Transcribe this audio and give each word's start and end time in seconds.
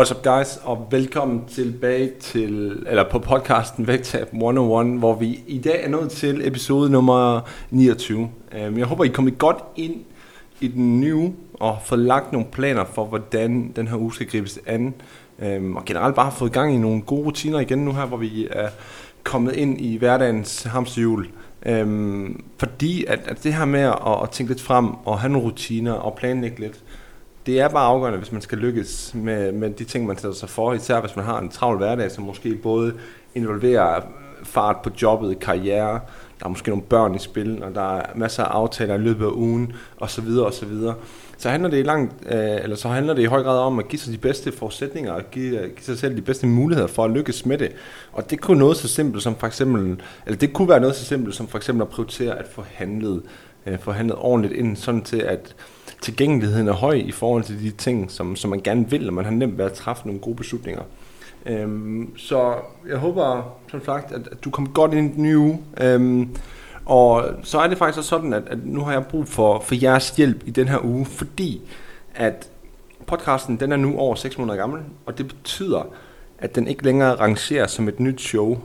What's 0.00 0.16
up 0.16 0.22
guys, 0.22 0.58
og 0.64 0.88
velkommen 0.90 1.44
tilbage 1.48 2.10
til, 2.20 2.82
eller 2.86 3.08
på 3.10 3.18
podcasten 3.18 3.86
Vægtab 3.86 4.26
101, 4.32 4.98
hvor 4.98 5.14
vi 5.14 5.42
i 5.46 5.58
dag 5.58 5.84
er 5.84 5.88
nået 5.88 6.10
til 6.10 6.46
episode 6.46 6.90
nummer 6.90 7.40
29. 7.70 8.30
Øhm, 8.52 8.78
jeg 8.78 8.86
håber, 8.86 9.04
I 9.04 9.08
er 9.08 9.12
kommet 9.12 9.38
godt 9.38 9.56
ind 9.76 9.94
i 10.60 10.68
den 10.68 11.00
nye 11.00 11.14
uge, 11.14 11.34
og 11.54 11.78
fået 11.84 12.00
lagt 12.00 12.32
nogle 12.32 12.46
planer 12.52 12.84
for, 12.84 13.04
hvordan 13.04 13.72
den 13.76 13.88
her 13.88 13.96
uge 13.96 14.14
skal 14.14 14.26
gribes 14.26 14.58
an. 14.66 14.94
Øhm, 15.38 15.76
og 15.76 15.84
generelt 15.84 16.14
bare 16.14 16.32
fået 16.32 16.52
gang 16.52 16.74
i 16.74 16.78
nogle 16.78 17.02
gode 17.02 17.24
rutiner 17.24 17.60
igen 17.60 17.78
nu 17.78 17.92
her, 17.92 18.06
hvor 18.06 18.16
vi 18.16 18.48
er 18.50 18.68
kommet 19.24 19.56
ind 19.56 19.80
i 19.80 19.96
hverdagens 19.96 20.62
hamsterhjul. 20.62 21.28
Um, 21.82 22.44
fordi 22.58 23.04
at, 23.04 23.20
at 23.24 23.44
det 23.44 23.54
her 23.54 23.64
med 23.64 23.80
at, 23.80 24.22
at 24.22 24.30
tænke 24.30 24.52
lidt 24.52 24.62
frem, 24.62 24.86
og 25.04 25.20
have 25.20 25.32
nogle 25.32 25.48
rutiner, 25.48 25.92
og 25.92 26.14
planlægge 26.14 26.60
lidt, 26.60 26.80
det 27.46 27.60
er 27.60 27.68
bare 27.68 27.86
afgørende, 27.86 28.18
hvis 28.18 28.32
man 28.32 28.42
skal 28.42 28.58
lykkes 28.58 29.14
med, 29.14 29.52
med 29.52 29.70
de 29.70 29.84
ting, 29.84 30.06
man 30.06 30.16
sætter 30.16 30.36
sig 30.36 30.48
for, 30.48 30.72
især 30.72 31.00
hvis 31.00 31.16
man 31.16 31.24
har 31.24 31.38
en 31.40 31.48
travl 31.48 31.76
hverdag, 31.76 32.10
som 32.10 32.24
måske 32.24 32.54
både 32.54 32.94
involverer 33.34 34.02
fart 34.42 34.76
på 34.82 34.90
jobbet, 35.02 35.40
karriere, 35.40 36.00
der 36.40 36.46
er 36.46 36.48
måske 36.48 36.68
nogle 36.68 36.84
børn 36.84 37.14
i 37.14 37.18
spil, 37.18 37.62
og 37.62 37.74
der 37.74 37.96
er 37.96 38.02
masser 38.14 38.44
af 38.44 38.50
aftaler 38.50 38.94
i 38.94 38.98
løbet 38.98 39.24
af 39.24 39.30
ugen, 39.30 39.72
osv. 40.00 40.28
osv. 40.28 40.72
Så 41.38 41.48
handler 41.48 41.70
det 41.70 41.78
i 41.78 41.82
langt, 41.82 42.12
øh, 42.26 42.62
eller 42.62 42.76
så 42.76 42.88
handler 42.88 43.14
det 43.14 43.22
i 43.22 43.26
høj 43.26 43.42
grad 43.42 43.58
om 43.58 43.78
at 43.78 43.88
give 43.88 44.00
sig 44.00 44.12
de 44.12 44.18
bedste 44.18 44.52
forudsætninger, 44.52 45.12
og 45.12 45.22
give, 45.30 45.58
øh, 45.58 45.64
give 45.64 45.82
sig 45.82 45.98
selv 45.98 46.16
de 46.16 46.22
bedste 46.22 46.46
muligheder 46.46 46.88
for 46.88 47.04
at 47.04 47.10
lykkes 47.10 47.46
med 47.46 47.58
det. 47.58 47.72
Og 48.12 48.30
det 48.30 48.40
kunne 48.40 48.58
noget 48.58 48.76
så 48.76 48.88
simpelt 48.88 49.22
som 49.22 49.36
for 49.36 49.46
eksempel, 49.46 50.02
eller 50.26 50.38
det 50.38 50.52
kunne 50.52 50.68
være 50.68 50.80
noget 50.80 50.96
så 50.96 51.04
simpelt 51.04 51.34
som 51.34 51.48
for 51.48 51.58
eksempel 51.58 51.82
at 51.82 51.88
prioritere 51.88 52.38
at 52.38 52.46
få 52.48 52.64
handlet, 52.72 53.22
øh, 53.70 53.78
forhandlet 53.78 54.16
ordentligt 54.16 54.54
ind, 54.54 54.76
sådan 54.76 55.02
til 55.02 55.20
at 55.20 55.54
tilgængeligheden 56.00 56.68
er 56.68 56.72
høj 56.72 56.94
i 56.94 57.12
forhold 57.12 57.44
til 57.44 57.62
de 57.62 57.70
ting, 57.70 58.10
som, 58.10 58.36
som 58.36 58.50
man 58.50 58.60
gerne 58.60 58.90
vil, 58.90 59.08
og 59.08 59.14
man 59.14 59.24
har 59.24 59.32
nemt 59.32 59.58
ved 59.58 59.64
at 59.64 59.72
træffe 59.72 60.06
nogle 60.06 60.20
gode 60.20 60.36
beslutninger. 60.36 60.82
Øhm, 61.46 62.16
så 62.16 62.54
jeg 62.88 62.96
håber, 62.96 63.56
som 63.70 63.84
sagt, 63.84 64.12
at, 64.12 64.28
at 64.32 64.44
du 64.44 64.50
kommer 64.50 64.70
godt 64.70 64.94
ind 64.94 65.12
i 65.12 65.14
den 65.14 65.22
nye 65.22 65.38
uge. 65.38 65.60
Øhm, 65.80 66.36
og 66.84 67.24
så 67.42 67.58
er 67.58 67.68
det 67.68 67.78
faktisk 67.78 67.98
også 67.98 68.08
sådan, 68.08 68.32
at, 68.32 68.42
at 68.46 68.58
nu 68.66 68.80
har 68.80 68.92
jeg 68.92 69.06
brug 69.06 69.28
for, 69.28 69.60
for 69.60 69.74
jeres 69.82 70.10
hjælp 70.10 70.42
i 70.46 70.50
den 70.50 70.68
her 70.68 70.84
uge, 70.84 71.06
fordi 71.06 71.60
at 72.14 72.50
podcasten 73.06 73.60
den 73.60 73.72
er 73.72 73.76
nu 73.76 73.98
over 73.98 74.14
6 74.14 74.38
måneder 74.38 74.56
gammel, 74.56 74.80
og 75.06 75.18
det 75.18 75.28
betyder, 75.28 75.82
at 76.38 76.54
den 76.54 76.68
ikke 76.68 76.84
længere 76.84 77.14
rangerer 77.14 77.66
som 77.66 77.88
et 77.88 78.00
nyt 78.00 78.20
show 78.20 78.58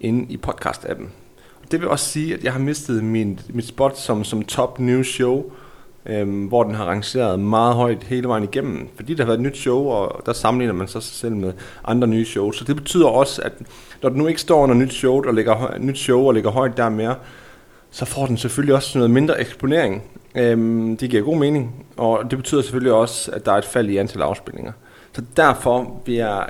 inde 0.00 0.32
i 0.32 0.40
podcast-appen. 0.46 1.23
Det 1.70 1.80
vil 1.80 1.88
også 1.88 2.06
sige, 2.06 2.34
at 2.34 2.44
jeg 2.44 2.52
har 2.52 2.60
mistet 2.60 3.04
min, 3.04 3.40
mit 3.48 3.66
spot 3.66 3.98
som, 3.98 4.24
som 4.24 4.42
top 4.42 4.78
news 4.78 5.06
show, 5.06 5.44
øhm, 6.06 6.44
hvor 6.44 6.62
den 6.62 6.74
har 6.74 6.84
rangeret 6.84 7.40
meget 7.40 7.74
højt 7.74 8.02
hele 8.02 8.28
vejen 8.28 8.44
igennem. 8.44 8.88
Fordi 8.96 9.14
der 9.14 9.22
har 9.22 9.26
været 9.26 9.38
et 9.38 9.42
nyt 9.42 9.56
show, 9.56 9.86
og 9.86 10.22
der 10.26 10.32
sammenligner 10.32 10.74
man 10.74 10.88
sig 10.88 11.02
selv 11.02 11.36
med 11.36 11.52
andre 11.84 12.08
nye 12.08 12.24
shows. 12.24 12.58
Så 12.58 12.64
det 12.64 12.76
betyder 12.76 13.06
også, 13.06 13.42
at 13.42 13.52
når 14.02 14.08
den 14.08 14.18
nu 14.18 14.26
ikke 14.26 14.40
står 14.40 14.62
under 14.62 14.74
nyt 14.74 14.92
show 14.92 15.26
og 15.26 15.34
ligger, 15.34 15.78
nyt 15.78 15.98
show 15.98 16.26
og 16.26 16.34
ligger 16.34 16.50
højt 16.50 16.76
der 16.76 16.88
mere, 16.88 17.14
så 17.90 18.04
får 18.04 18.26
den 18.26 18.36
selvfølgelig 18.36 18.74
også 18.74 18.98
noget 18.98 19.10
mindre 19.10 19.40
eksponering. 19.40 20.02
Øhm, 20.34 20.96
det 20.96 21.10
giver 21.10 21.22
god 21.22 21.36
mening, 21.36 21.86
og 21.96 22.30
det 22.30 22.38
betyder 22.38 22.62
selvfølgelig 22.62 22.92
også, 22.92 23.30
at 23.30 23.46
der 23.46 23.52
er 23.52 23.56
et 23.56 23.64
fald 23.64 23.90
i 23.90 23.96
antal 23.96 24.22
afspilninger. 24.22 24.72
Så 25.12 25.22
derfor 25.36 26.02
vil 26.06 26.14
jeg 26.14 26.48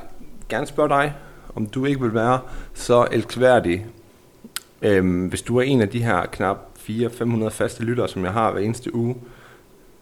gerne 0.48 0.66
spørge 0.66 0.88
dig, 0.88 1.14
om 1.54 1.66
du 1.66 1.84
ikke 1.84 2.00
vil 2.00 2.14
være 2.14 2.38
så 2.74 3.06
elskværdig, 3.12 3.86
øhm, 4.82 5.26
hvis 5.26 5.42
du 5.42 5.56
er 5.56 5.62
en 5.62 5.80
af 5.80 5.88
de 5.88 6.02
her 6.02 6.26
knap 6.26 6.56
400-500 6.88 7.48
faste 7.48 7.82
lyttere, 7.82 8.08
som 8.08 8.24
jeg 8.24 8.32
har 8.32 8.52
hver 8.52 8.60
eneste 8.60 8.94
uge, 8.94 9.16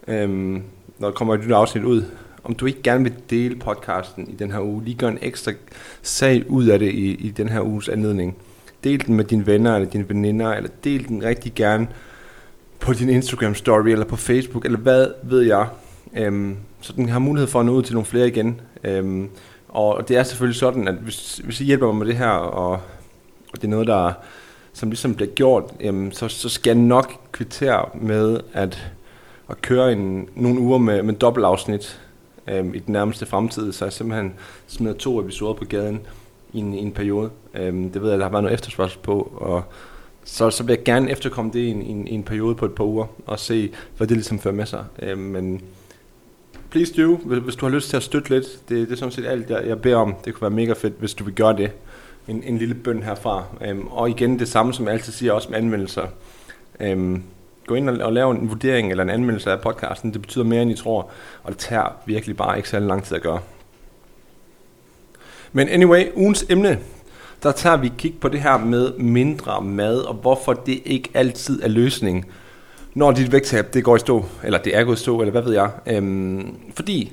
øhm, 0.09 0.62
når 0.99 1.09
der 1.09 1.15
kommer 1.15 1.34
et 1.34 1.41
nyt 1.41 1.53
afsnit 1.53 1.84
ud, 1.84 2.05
om 2.44 2.55
du 2.55 2.66
ikke 2.66 2.83
gerne 2.83 3.05
vil 3.05 3.15
dele 3.31 3.56
podcasten 3.56 4.28
i 4.28 4.34
den 4.34 4.53
her 4.53 4.60
uge, 4.60 4.84
lige 4.84 4.97
gør 4.97 5.09
en 5.09 5.19
ekstra 5.22 5.53
sag 6.03 6.50
ud 6.50 6.66
af 6.66 6.78
det 6.78 6.93
i, 6.93 7.15
i 7.15 7.31
den 7.31 7.49
her 7.49 7.60
uges 7.60 7.88
anledning. 7.88 8.37
Del 8.84 9.06
den 9.06 9.15
med 9.15 9.25
dine 9.25 9.47
venner 9.47 9.75
eller 9.75 9.88
dine 9.88 10.09
veninder, 10.09 10.53
eller 10.53 10.71
del 10.84 11.09
den 11.09 11.25
rigtig 11.25 11.53
gerne 11.54 11.89
på 12.81 12.93
din 12.93 13.09
Instagram 13.09 13.54
story 13.54 13.89
eller 13.89 14.04
på 14.04 14.16
Facebook, 14.16 14.65
eller 14.65 14.78
hvad 14.78 15.06
ved 15.22 15.41
jeg. 15.41 15.69
Øhm, 16.16 16.56
så 16.81 16.93
den 16.97 17.09
har 17.09 17.19
mulighed 17.19 17.49
for 17.49 17.60
at 17.60 17.66
nå 17.66 17.72
ud 17.72 17.83
til 17.83 17.94
nogle 17.94 18.06
flere 18.06 18.28
igen. 18.28 18.60
Øhm, 18.84 19.28
og 19.69 20.09
det 20.09 20.16
er 20.16 20.22
selvfølgelig 20.22 20.59
sådan, 20.59 20.89
at 20.89 20.94
hvis, 20.94 21.41
hvis 21.44 21.60
I 21.60 21.65
hjælper 21.65 21.87
mig 21.87 21.97
med 21.97 22.06
det 22.06 22.16
her, 22.16 22.28
og, 22.28 22.72
og 23.53 23.54
det 23.54 23.65
er 23.65 23.69
noget, 23.69 23.87
der 23.87 24.12
som 24.72 24.91
ligesom 24.91 25.15
bliver 25.15 25.31
gjort, 25.31 25.65
jamen, 25.81 26.12
så, 26.12 26.28
så 26.28 26.49
skal 26.49 26.71
jeg 26.71 26.78
nok 26.84 27.12
kvittere 27.33 27.88
med 27.94 28.41
at 28.53 28.93
at 29.53 29.62
køre 29.62 29.93
en, 29.93 30.28
nogle 30.34 30.60
uger 30.60 30.78
med, 30.78 31.03
med 31.03 31.15
dobbeltafsnit 31.15 32.00
øhm, 32.49 32.75
i 32.75 32.78
den 32.78 32.93
nærmeste 32.93 33.27
fremtid, 33.27 33.72
så 33.72 33.84
jeg 33.84 33.93
simpelthen 33.93 34.34
smider 34.66 34.94
to 34.94 35.21
episoder 35.21 35.53
på 35.53 35.65
gaden 35.65 36.00
i 36.53 36.59
en, 36.59 36.75
i 36.75 36.78
en 36.78 36.93
periode. 36.93 37.31
Øhm, 37.55 37.91
det 37.91 38.03
ved 38.03 38.10
jeg, 38.10 38.19
der 38.19 38.25
har 38.25 38.31
været 38.31 38.44
noget 38.44 38.55
efterspørgsel 38.55 38.99
på, 39.03 39.33
og 39.37 39.62
så, 40.25 40.50
så 40.50 40.62
vil 40.65 40.72
jeg 40.72 40.84
gerne 40.84 41.10
efterkomme 41.10 41.50
det 41.53 41.59
i 41.59 41.69
en, 41.69 41.83
i, 41.83 41.91
en, 41.91 42.09
i 42.09 42.15
en 42.15 42.22
periode 42.22 42.54
på 42.54 42.65
et 42.65 42.72
par 42.72 42.84
uger, 42.84 43.06
og 43.27 43.39
se, 43.39 43.71
hvad 43.97 44.06
det 44.06 44.16
ligesom 44.16 44.39
fører 44.39 44.54
med 44.54 44.66
sig. 44.66 44.84
Øhm, 45.03 45.21
men 45.21 45.62
please 46.71 47.03
do, 47.03 47.16
hvis, 47.16 47.39
hvis 47.39 47.56
du 47.56 47.66
har 47.66 47.75
lyst 47.75 47.89
til 47.89 47.97
at 47.97 48.03
støtte 48.03 48.31
lidt, 48.31 48.69
det, 48.69 48.89
det 48.89 48.93
er 48.93 48.97
sådan 48.97 49.12
set 49.12 49.27
alt, 49.27 49.50
jeg, 49.50 49.62
jeg 49.66 49.81
beder 49.81 49.97
om. 49.97 50.15
Det 50.25 50.34
kunne 50.34 50.43
være 50.43 50.50
mega 50.50 50.72
fedt, 50.72 50.94
hvis 50.99 51.15
du 51.15 51.25
vil 51.25 51.34
gøre 51.34 51.56
det. 51.56 51.71
En, 52.28 52.43
en 52.43 52.59
lille 52.59 52.75
bøn 52.75 53.03
herfra. 53.03 53.44
Øhm, 53.60 53.87
og 53.87 54.10
igen 54.10 54.38
det 54.38 54.49
samme, 54.49 54.75
som 54.75 54.84
jeg 54.84 54.94
altid 54.94 55.12
siger, 55.12 55.33
også 55.33 55.49
med 55.50 55.59
anmeldelser. 55.59 56.06
Øhm, 56.81 57.22
gå 57.66 57.75
ind 57.75 57.91
og, 57.91 58.06
og 58.06 58.12
lave 58.12 58.31
en 58.31 58.50
vurdering 58.50 58.91
eller 58.91 59.05
en 59.05 59.10
anmeldelse 59.10 59.50
af 59.50 59.60
podcasten. 59.60 60.12
Det 60.12 60.22
betyder 60.22 60.44
mere, 60.44 60.62
end 60.62 60.71
I 60.71 60.75
tror, 60.75 61.10
og 61.43 61.53
det 61.53 61.59
tager 61.59 61.97
virkelig 62.06 62.37
bare 62.37 62.56
ikke 62.56 62.69
særlig 62.69 62.88
lang 62.88 63.05
tid 63.05 63.16
at 63.16 63.22
gøre. 63.22 63.41
Men 65.53 65.69
anyway, 65.69 66.05
ugens 66.15 66.47
emne, 66.50 66.78
der 67.43 67.53
tager 67.53 67.77
vi 67.77 67.93
kig 67.99 68.15
på 68.21 68.28
det 68.28 68.41
her 68.41 68.59
med 68.59 68.99
mindre 68.99 69.62
mad, 69.62 69.99
og 69.99 70.15
hvorfor 70.15 70.53
det 70.53 70.83
ikke 70.84 71.10
altid 71.15 71.62
er 71.62 71.69
løsningen, 71.69 72.25
når 72.94 73.12
dit 73.12 73.33
vægttab 73.33 73.75
det 73.75 73.84
går 73.84 73.97
i 73.97 73.99
stå, 73.99 74.25
eller 74.44 74.59
det 74.59 74.77
er 74.77 74.84
gået 74.84 74.97
i 74.97 75.03
stå, 75.03 75.21
eller 75.21 75.33
hvad 75.33 75.43
ved 75.43 75.53
jeg. 75.53 75.71
Øhm, 75.87 76.56
fordi 76.75 77.12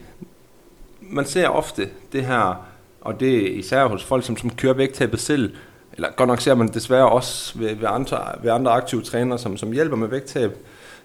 man 1.02 1.26
ser 1.26 1.47
ofte 1.47 1.90
det 2.14 2.26
her, 2.26 2.66
og 3.09 3.20
det 3.20 3.36
er 3.36 3.58
især 3.58 3.88
hos 3.88 4.03
folk, 4.03 4.24
som, 4.25 4.38
som 4.38 4.50
kører 4.50 4.74
vægttabet 4.74 5.20
selv, 5.20 5.56
eller 5.94 6.09
godt 6.16 6.28
nok 6.28 6.42
ser 6.42 6.56
man 6.56 6.68
desværre 6.68 7.09
også 7.09 7.59
ved, 7.59 7.75
ved, 7.75 7.88
andre, 7.88 8.18
ved 8.44 8.52
andre 8.52 8.72
aktive 8.72 9.02
trænere, 9.02 9.40
som, 9.40 9.58
som 9.58 9.72
hjælper 9.72 9.96
med 9.96 10.08
vægttab, 10.08 10.52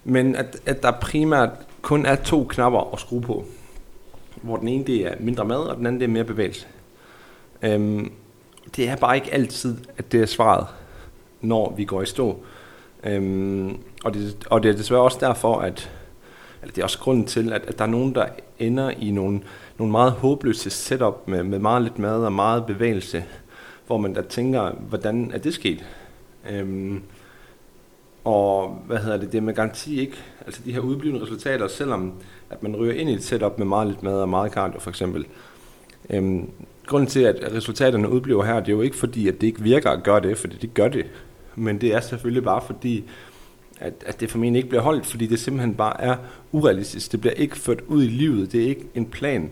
men 0.05 0.37
at, 0.37 0.57
at 0.67 0.83
der 0.83 0.91
primært 0.91 1.51
kun 1.83 2.07
er 2.07 2.15
to 2.15 2.45
knapper 2.45 2.93
at 2.93 3.01
skrue 3.01 3.21
på. 3.21 3.45
Hvor 4.43 4.57
den 4.57 4.69
ene 4.69 4.85
det 4.85 5.07
er 5.07 5.15
mindre 5.21 5.45
mad, 5.45 5.59
og 5.59 5.77
den 5.77 5.87
anden 5.87 6.01
det 6.01 6.07
er 6.07 6.13
mere 6.13 6.25
bevægelse. 6.25 6.67
Øhm, 7.63 8.13
det 8.77 8.89
er 8.89 8.97
bare 8.97 9.17
ikke 9.17 9.35
altid, 9.35 9.77
at 9.99 10.13
det 10.13 10.23
er 10.23 10.27
svaret, 10.27 10.67
når 11.41 11.75
vi 11.77 11.85
går 11.85 12.03
i 12.03 12.07
stå. 12.07 12.39
Øhm, 13.05 13.79
og, 14.05 14.15
det, 14.15 14.47
og 14.51 14.63
det 14.63 14.71
er 14.71 14.77
desværre 14.77 15.03
også 15.03 15.19
derfor, 15.21 15.61
at 15.61 15.91
eller 16.65 16.75
det 16.75 16.81
er 16.81 16.85
også 16.85 16.99
grunden 16.99 17.25
til, 17.25 17.53
at, 17.53 17.63
at 17.67 17.79
der 17.79 17.85
er 17.85 17.89
nogen, 17.89 18.15
der 18.15 18.27
ender 18.59 18.91
i 18.91 19.11
nogle, 19.11 19.41
nogle 19.79 19.91
meget 19.93 20.13
håbløse 20.13 20.71
setup 20.71 21.29
med, 21.29 21.43
med 21.43 21.59
meget 21.59 21.83
lidt 21.83 21.99
mad 21.99 22.25
og 22.25 22.33
meget 22.33 22.67
bevægelse, 22.67 23.25
hvor 23.87 23.99
man 23.99 24.15
da 24.15 24.23
tænker, 24.23 24.71
hvordan 24.71 25.31
er 25.35 25.39
det 25.39 25.55
sket? 25.55 25.85
Øhm, 26.51 27.03
og 28.25 28.83
hvad 28.87 28.99
hedder 28.99 29.17
det, 29.17 29.33
det 29.33 29.39
er 29.39 29.43
med 29.43 29.55
garanti 29.55 30.01
ikke, 30.01 30.17
altså 30.47 30.61
de 30.65 30.73
her 30.73 30.81
udblivende 30.81 31.25
resultater, 31.25 31.69
selvom 31.69 32.13
at 32.51 32.63
man 32.63 32.77
ryger 32.77 32.95
ind 32.95 33.11
i 33.11 33.13
et 33.13 33.25
setup 33.25 33.59
med 33.59 33.67
meget 33.67 33.87
lidt 33.87 34.03
mad 34.03 34.21
og 34.21 34.29
meget 34.29 34.53
cardio 34.53 34.81
for 34.81 34.91
eksempel. 34.91 35.27
Øhm, 36.11 36.51
grunden 36.87 37.09
til, 37.09 37.21
at 37.21 37.53
resultaterne 37.53 38.09
udbliver 38.09 38.45
her, 38.45 38.61
det 38.61 38.69
er 38.69 38.73
jo 38.73 38.81
ikke 38.81 38.97
fordi, 38.97 39.29
at 39.29 39.41
det 39.41 39.47
ikke 39.47 39.63
virker 39.63 39.91
at 39.91 40.03
gøre 40.03 40.21
det, 40.21 40.39
fordi 40.39 40.57
det 40.57 40.75
gør 40.75 40.89
det. 40.89 41.07
Men 41.57 41.81
det 41.81 41.95
er 41.95 42.01
selvfølgelig 42.01 42.45
bare 42.45 42.63
fordi, 42.67 43.05
at, 43.81 43.93
at 44.07 44.21
det 44.21 44.31
formentlig 44.31 44.59
ikke 44.59 44.69
bliver 44.69 44.83
holdt, 44.83 45.07
fordi 45.07 45.27
det 45.27 45.41
simpelthen 45.41 45.75
bare 45.75 46.01
er 46.01 46.17
urealistisk. 46.53 47.13
Det 47.13 47.21
bliver 47.21 47.35
ikke 47.35 47.59
ført 47.59 47.81
ud 47.87 48.05
i 48.05 48.09
livet. 48.09 48.53
Det 48.53 48.63
er 48.63 48.69
ikke 48.69 48.85
en 48.95 49.07
plan, 49.07 49.51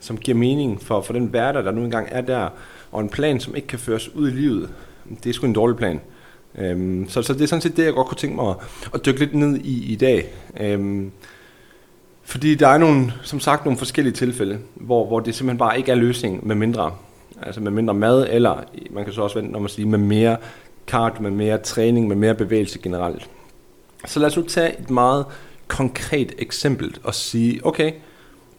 som 0.00 0.18
giver 0.18 0.38
mening 0.38 0.82
for, 0.82 1.00
for 1.00 1.12
den 1.12 1.26
hverdag, 1.26 1.64
der 1.64 1.70
nu 1.70 1.84
engang 1.84 2.08
er 2.10 2.20
der. 2.20 2.48
Og 2.92 3.00
en 3.00 3.08
plan, 3.08 3.40
som 3.40 3.54
ikke 3.54 3.68
kan 3.68 3.78
føres 3.78 4.14
ud 4.14 4.28
i 4.28 4.32
livet, 4.32 4.68
det 5.24 5.30
er 5.30 5.34
sgu 5.34 5.46
en 5.46 5.52
dårlig 5.52 5.76
plan. 5.76 6.00
Øhm, 6.58 7.08
så, 7.08 7.22
så 7.22 7.32
det 7.32 7.40
er 7.42 7.46
sådan 7.46 7.62
set 7.62 7.76
det, 7.76 7.84
jeg 7.84 7.94
godt 7.94 8.06
kunne 8.06 8.18
tænke 8.18 8.36
mig 8.36 8.48
at, 8.48 8.56
at 8.94 9.06
dykke 9.06 9.20
lidt 9.20 9.34
ned 9.34 9.56
i 9.56 9.92
i 9.92 9.96
dag. 9.96 10.26
Øhm, 10.60 11.10
Fordi 12.22 12.54
der 12.54 12.68
er 12.68 12.78
nogle, 12.78 13.12
som 13.22 13.40
sagt 13.40 13.64
nogle 13.64 13.78
forskellige 13.78 14.14
tilfælde, 14.14 14.58
hvor, 14.74 15.06
hvor 15.06 15.20
det 15.20 15.34
simpelthen 15.34 15.58
bare 15.58 15.78
ikke 15.78 15.92
er 15.92 15.96
løsningen 15.96 16.40
med 16.42 16.54
mindre. 16.54 16.92
Altså 17.42 17.60
med 17.60 17.70
mindre 17.70 17.94
mad, 17.94 18.26
eller 18.30 18.64
man 18.90 19.04
kan 19.04 19.12
så 19.12 19.22
også 19.22 19.38
vente, 19.38 19.52
når 19.52 19.58
man 19.58 19.68
siger 19.68 19.88
med 19.88 19.98
mere 19.98 20.36
cardio, 20.86 21.22
med 21.22 21.30
mere 21.30 21.58
træning, 21.58 22.08
med 22.08 22.16
mere 22.16 22.34
bevægelse 22.34 22.78
generelt. 22.78 23.30
Så 24.06 24.20
lad 24.20 24.26
os 24.26 24.36
nu 24.36 24.42
tage 24.42 24.80
et 24.80 24.90
meget 24.90 25.26
konkret 25.68 26.34
eksempel 26.38 26.98
og 27.02 27.14
sige, 27.14 27.66
okay, 27.66 27.92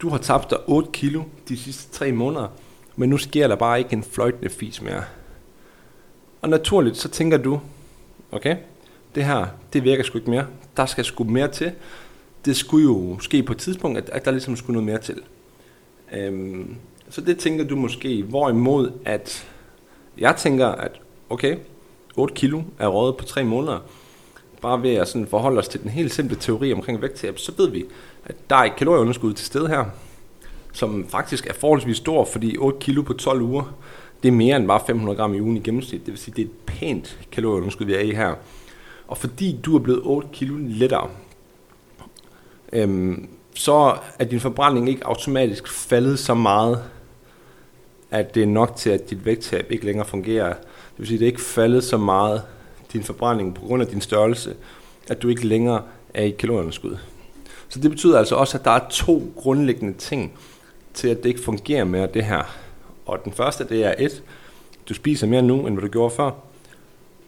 du 0.00 0.08
har 0.08 0.18
tabt 0.18 0.50
dig 0.50 0.58
8 0.66 0.88
kilo 0.92 1.22
de 1.48 1.58
sidste 1.58 1.92
3 1.92 2.12
måneder, 2.12 2.48
men 2.96 3.10
nu 3.10 3.18
sker 3.18 3.48
der 3.48 3.56
bare 3.56 3.78
ikke 3.78 3.92
en 3.92 4.02
fløjtende 4.02 4.50
fis 4.50 4.82
mere. 4.82 5.04
Og 6.42 6.48
naturligt, 6.48 6.96
så 6.96 7.08
tænker 7.08 7.38
du, 7.38 7.60
okay, 8.32 8.56
det 9.14 9.24
her, 9.24 9.46
det 9.72 9.84
virker 9.84 10.04
sgu 10.04 10.18
ikke 10.18 10.30
mere. 10.30 10.46
Der 10.76 10.86
skal 10.86 11.04
sgu 11.04 11.24
mere 11.24 11.48
til. 11.48 11.72
Det 12.44 12.56
skulle 12.56 12.84
jo 12.84 13.18
ske 13.20 13.42
på 13.42 13.52
et 13.52 13.58
tidspunkt, 13.58 13.98
at, 13.98 14.10
at 14.10 14.24
der 14.24 14.30
ligesom 14.30 14.56
skulle 14.56 14.72
noget 14.72 14.86
mere 14.86 14.98
til. 14.98 15.22
Øhm, 16.12 16.76
så 17.10 17.20
det 17.20 17.38
tænker 17.38 17.64
du 17.64 17.76
måske, 17.76 18.22
hvorimod 18.22 18.92
at 19.04 19.48
jeg 20.18 20.36
tænker, 20.36 20.66
at 20.66 21.00
okay, 21.30 21.56
8 22.16 22.34
kilo 22.34 22.62
er 22.78 22.86
rådet 22.86 23.16
på 23.16 23.24
3 23.24 23.44
måneder. 23.44 23.78
Bare 24.62 24.82
ved 24.82 24.94
at 24.94 25.08
sådan 25.08 25.26
forholde 25.26 25.58
os 25.58 25.68
til 25.68 25.82
den 25.82 25.90
helt 25.90 26.14
simple 26.14 26.36
teori 26.36 26.72
omkring 26.72 27.02
vægttab, 27.02 27.38
så 27.38 27.52
ved 27.56 27.70
vi, 27.70 27.84
at 28.24 28.36
der 28.50 28.56
er 28.56 28.64
et 28.64 28.76
kalorieunderskud 28.76 29.32
til 29.32 29.46
stede 29.46 29.68
her, 29.68 29.84
som 30.72 31.06
faktisk 31.08 31.46
er 31.46 31.52
forholdsvis 31.52 31.96
stor, 31.96 32.24
fordi 32.24 32.56
8 32.58 32.78
kilo 32.80 33.02
på 33.02 33.12
12 33.12 33.42
uger, 33.42 33.76
det 34.22 34.28
er 34.28 34.32
mere 34.32 34.56
end 34.56 34.66
bare 34.66 34.80
500 34.86 35.16
gram 35.16 35.34
i 35.34 35.40
ugen 35.40 35.56
i 35.56 35.60
gennemsnit. 35.60 36.00
Det 36.00 36.12
vil 36.12 36.18
sige, 36.18 36.34
det 36.36 36.42
er 36.42 36.46
et 36.46 36.52
pænt 36.66 37.18
kalorieunderskud, 37.32 37.86
vi 37.86 37.94
er 37.94 38.00
i 38.00 38.10
her. 38.10 38.34
Og 39.08 39.18
fordi 39.18 39.58
du 39.64 39.76
er 39.76 39.80
blevet 39.80 40.00
8 40.04 40.28
kilo 40.32 40.56
lettere, 40.58 41.10
øhm, 42.72 43.28
så 43.54 43.96
er 44.18 44.24
din 44.24 44.40
forbrænding 44.40 44.88
ikke 44.88 45.06
automatisk 45.06 45.68
faldet 45.68 46.18
så 46.18 46.34
meget, 46.34 46.82
at 48.10 48.34
det 48.34 48.42
er 48.42 48.46
nok 48.46 48.76
til, 48.76 48.90
at 48.90 49.10
dit 49.10 49.24
vægttab 49.24 49.70
ikke 49.70 49.86
længere 49.86 50.06
fungerer. 50.06 50.48
Det 50.48 50.98
vil 50.98 51.06
sige, 51.06 51.16
at 51.16 51.20
det 51.20 51.26
er 51.26 51.30
ikke 51.30 51.40
faldet 51.40 51.84
så 51.84 51.96
meget, 51.96 52.42
din 52.92 53.02
forbrænding, 53.02 53.54
på 53.54 53.60
grund 53.60 53.82
af 53.82 53.88
din 53.88 54.00
størrelse, 54.00 54.54
at 55.08 55.22
du 55.22 55.28
ikke 55.28 55.46
længere 55.46 55.82
er 56.14 56.22
i 56.22 56.30
kalorieunderskud. 56.30 56.96
Så 57.68 57.80
det 57.80 57.90
betyder 57.90 58.18
altså 58.18 58.34
også, 58.34 58.58
at 58.58 58.64
der 58.64 58.70
er 58.70 58.88
to 58.90 59.32
grundlæggende 59.36 59.98
ting 59.98 60.32
til, 60.94 61.08
at 61.08 61.22
det 61.22 61.28
ikke 61.28 61.40
fungerer 61.40 61.84
mere, 61.84 62.08
det 62.14 62.24
her. 62.24 62.56
Og 63.06 63.24
den 63.24 63.32
første, 63.32 63.68
det 63.68 63.84
er 63.84 63.94
et, 63.98 64.22
du 64.88 64.94
spiser 64.94 65.26
mere 65.26 65.42
nu, 65.42 65.66
end 65.66 65.74
hvad 65.74 65.82
du 65.82 65.92
gjorde 65.92 66.14
før, 66.14 66.30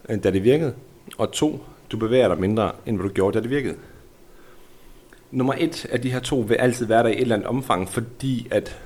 da 0.09 0.31
det 0.31 0.45
virkede. 0.45 0.75
Og 1.19 1.33
to, 1.33 1.61
du 1.93 1.97
bevæger 1.97 2.29
dig 2.29 2.41
mindre, 2.41 2.73
end 2.87 2.97
hvad 2.97 3.09
du 3.09 3.15
gjorde, 3.15 3.39
da 3.39 3.43
det 3.43 3.51
virkede. 3.51 3.77
Nummer 5.31 5.55
et 5.59 5.87
af 5.87 6.01
de 6.01 6.11
her 6.11 6.21
to 6.21 6.37
vil 6.37 6.55
altid 6.55 6.87
være 6.87 7.03
der 7.03 7.09
i 7.09 7.13
et 7.13 7.21
eller 7.21 7.35
andet 7.35 7.49
omfang, 7.49 7.89
fordi 7.89 8.49
at 8.51 8.79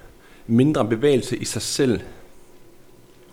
mindre 0.46 0.84
bevægelse 0.84 1.36
i 1.36 1.44
sig 1.44 1.62
selv 1.62 2.00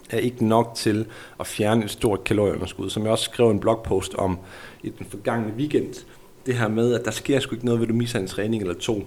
er 0.09 0.17
ikke 0.17 0.45
nok 0.45 0.71
til 0.75 1.05
at 1.39 1.47
fjerne 1.47 1.85
et 1.85 1.91
stort 1.91 2.23
kalorieunderskud. 2.23 2.89
Som 2.89 3.03
jeg 3.03 3.11
også 3.11 3.23
skrev 3.23 3.49
en 3.49 3.59
blogpost 3.59 4.15
om 4.15 4.39
i 4.83 4.89
den 4.89 5.05
forgangne 5.09 5.53
weekend, 5.57 6.05
det 6.45 6.55
her 6.55 6.67
med, 6.67 6.93
at 6.93 7.05
der 7.05 7.11
sker 7.11 7.39
sgu 7.39 7.55
ikke 7.55 7.65
noget, 7.65 7.81
ved 7.81 7.87
du 7.87 7.93
misser 7.93 8.19
en 8.19 8.27
træning 8.27 8.61
eller 8.61 8.75
to. 8.75 9.03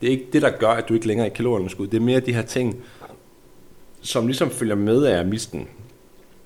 Det 0.00 0.06
er 0.06 0.10
ikke 0.10 0.26
det, 0.32 0.42
der 0.42 0.50
gør, 0.50 0.68
at 0.68 0.88
du 0.88 0.94
ikke 0.94 1.06
længere 1.06 1.26
er 1.26 1.30
i 1.30 1.34
kalorieunderskud. 1.34 1.86
Det 1.86 1.96
er 1.96 2.00
mere 2.00 2.20
de 2.20 2.32
her 2.32 2.42
ting, 2.42 2.76
som 4.00 4.26
ligesom 4.26 4.50
følger 4.50 4.74
med 4.74 5.04
af 5.04 5.20
at 5.20 5.28
miste 5.28 5.58
den. 5.58 5.68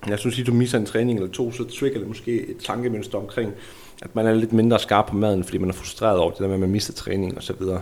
Jeg 0.07 0.19
synes, 0.19 0.39
at 0.39 0.47
du 0.47 0.53
misser 0.53 0.77
en 0.77 0.85
træning 0.85 1.19
eller 1.19 1.31
to, 1.31 1.51
så 1.51 1.63
trigger 1.63 1.99
det 1.99 2.07
måske 2.07 2.49
et 2.49 2.57
tankemønster 2.57 3.17
omkring, 3.17 3.53
at 4.01 4.15
man 4.15 4.25
er 4.25 4.33
lidt 4.33 4.53
mindre 4.53 4.79
skarp 4.79 5.05
på 5.07 5.15
maden, 5.15 5.43
fordi 5.43 5.57
man 5.57 5.69
er 5.69 5.73
frustreret 5.73 6.19
over 6.19 6.31
det 6.31 6.39
der 6.39 6.47
med, 6.47 6.53
at 6.53 6.59
man 6.59 6.69
mister 6.69 6.93
træning 6.93 7.37
og 7.37 7.43
så 7.43 7.53
videre. 7.59 7.81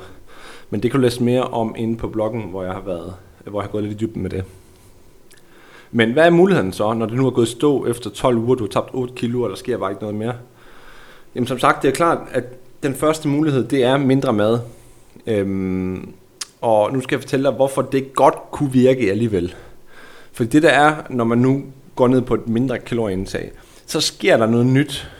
Men 0.69 0.83
det 0.83 0.91
kan 0.91 0.99
du 0.99 1.01
læse 1.01 1.23
mere 1.23 1.43
om 1.43 1.75
inde 1.77 1.97
på 1.97 2.07
bloggen, 2.07 2.41
hvor 2.41 2.63
jeg 2.63 2.73
har 2.73 2.81
været, 2.81 3.13
hvor 3.45 3.61
jeg 3.61 3.65
har 3.65 3.71
gået 3.71 3.83
lidt 3.83 4.01
i 4.01 4.05
dybden 4.05 4.21
med 4.21 4.29
det. 4.29 4.43
Men 5.91 6.11
hvad 6.11 6.25
er 6.25 6.29
muligheden 6.29 6.73
så, 6.73 6.93
når 6.93 7.05
det 7.05 7.15
nu 7.15 7.27
er 7.27 7.31
gået 7.31 7.47
stå 7.47 7.85
efter 7.85 8.09
12 8.09 8.37
uger, 8.37 8.55
du 8.55 8.63
har 8.63 8.69
tabt 8.69 8.89
8 8.93 9.13
kilo, 9.13 9.41
og 9.41 9.49
der 9.49 9.55
sker 9.55 9.77
bare 9.77 9.91
ikke 9.91 10.01
noget 10.01 10.15
mere? 10.15 10.33
Jamen 11.35 11.47
som 11.47 11.59
sagt, 11.59 11.81
det 11.81 11.87
er 11.87 11.93
klart, 11.93 12.17
at 12.31 12.43
den 12.83 12.95
første 12.95 13.27
mulighed, 13.27 13.63
det 13.67 13.83
er 13.83 13.97
mindre 13.97 14.33
mad. 14.33 14.59
Øhm, 15.27 16.13
og 16.61 16.93
nu 16.93 17.01
skal 17.01 17.15
jeg 17.15 17.21
fortælle 17.21 17.45
dig, 17.45 17.55
hvorfor 17.55 17.81
det 17.81 18.13
godt 18.13 18.35
kunne 18.51 18.71
virke 18.71 19.11
alligevel. 19.11 19.55
For 20.31 20.43
det 20.43 20.63
der 20.63 20.69
er, 20.69 20.95
når 21.09 21.23
man 21.23 21.37
nu 21.37 21.63
går 21.95 22.07
ned 22.07 22.21
på 22.21 22.33
et 22.33 22.47
mindre 22.47 22.79
kalorieindtag, 22.79 23.51
så 23.85 24.01
sker 24.01 24.37
der 24.37 24.45
noget 24.45 24.65
nyt. 24.65 25.11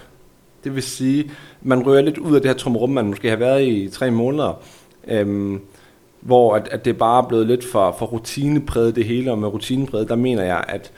Det 0.63 0.75
vil 0.75 0.83
sige, 0.83 1.31
man 1.61 1.87
rører 1.87 2.01
lidt 2.01 2.17
ud 2.17 2.35
af 2.35 2.41
det 2.41 2.49
her 2.49 2.57
trumrum, 2.57 2.89
man 2.89 3.07
måske 3.07 3.29
har 3.29 3.35
været 3.35 3.61
i 3.61 3.83
i 3.83 3.89
tre 3.89 4.11
måneder, 4.11 4.61
øhm, 5.07 5.61
hvor 6.21 6.55
at, 6.55 6.67
at 6.71 6.85
det 6.85 6.97
bare 6.97 7.23
er 7.23 7.27
blevet 7.27 7.47
lidt 7.47 7.65
for, 7.65 7.95
for 7.99 8.05
rutinepræget 8.05 8.95
det 8.95 9.05
hele, 9.05 9.31
og 9.31 9.39
med 9.39 9.47
rutinepræget, 9.47 10.09
der 10.09 10.15
mener 10.15 10.43
jeg, 10.43 10.63
at, 10.67 10.91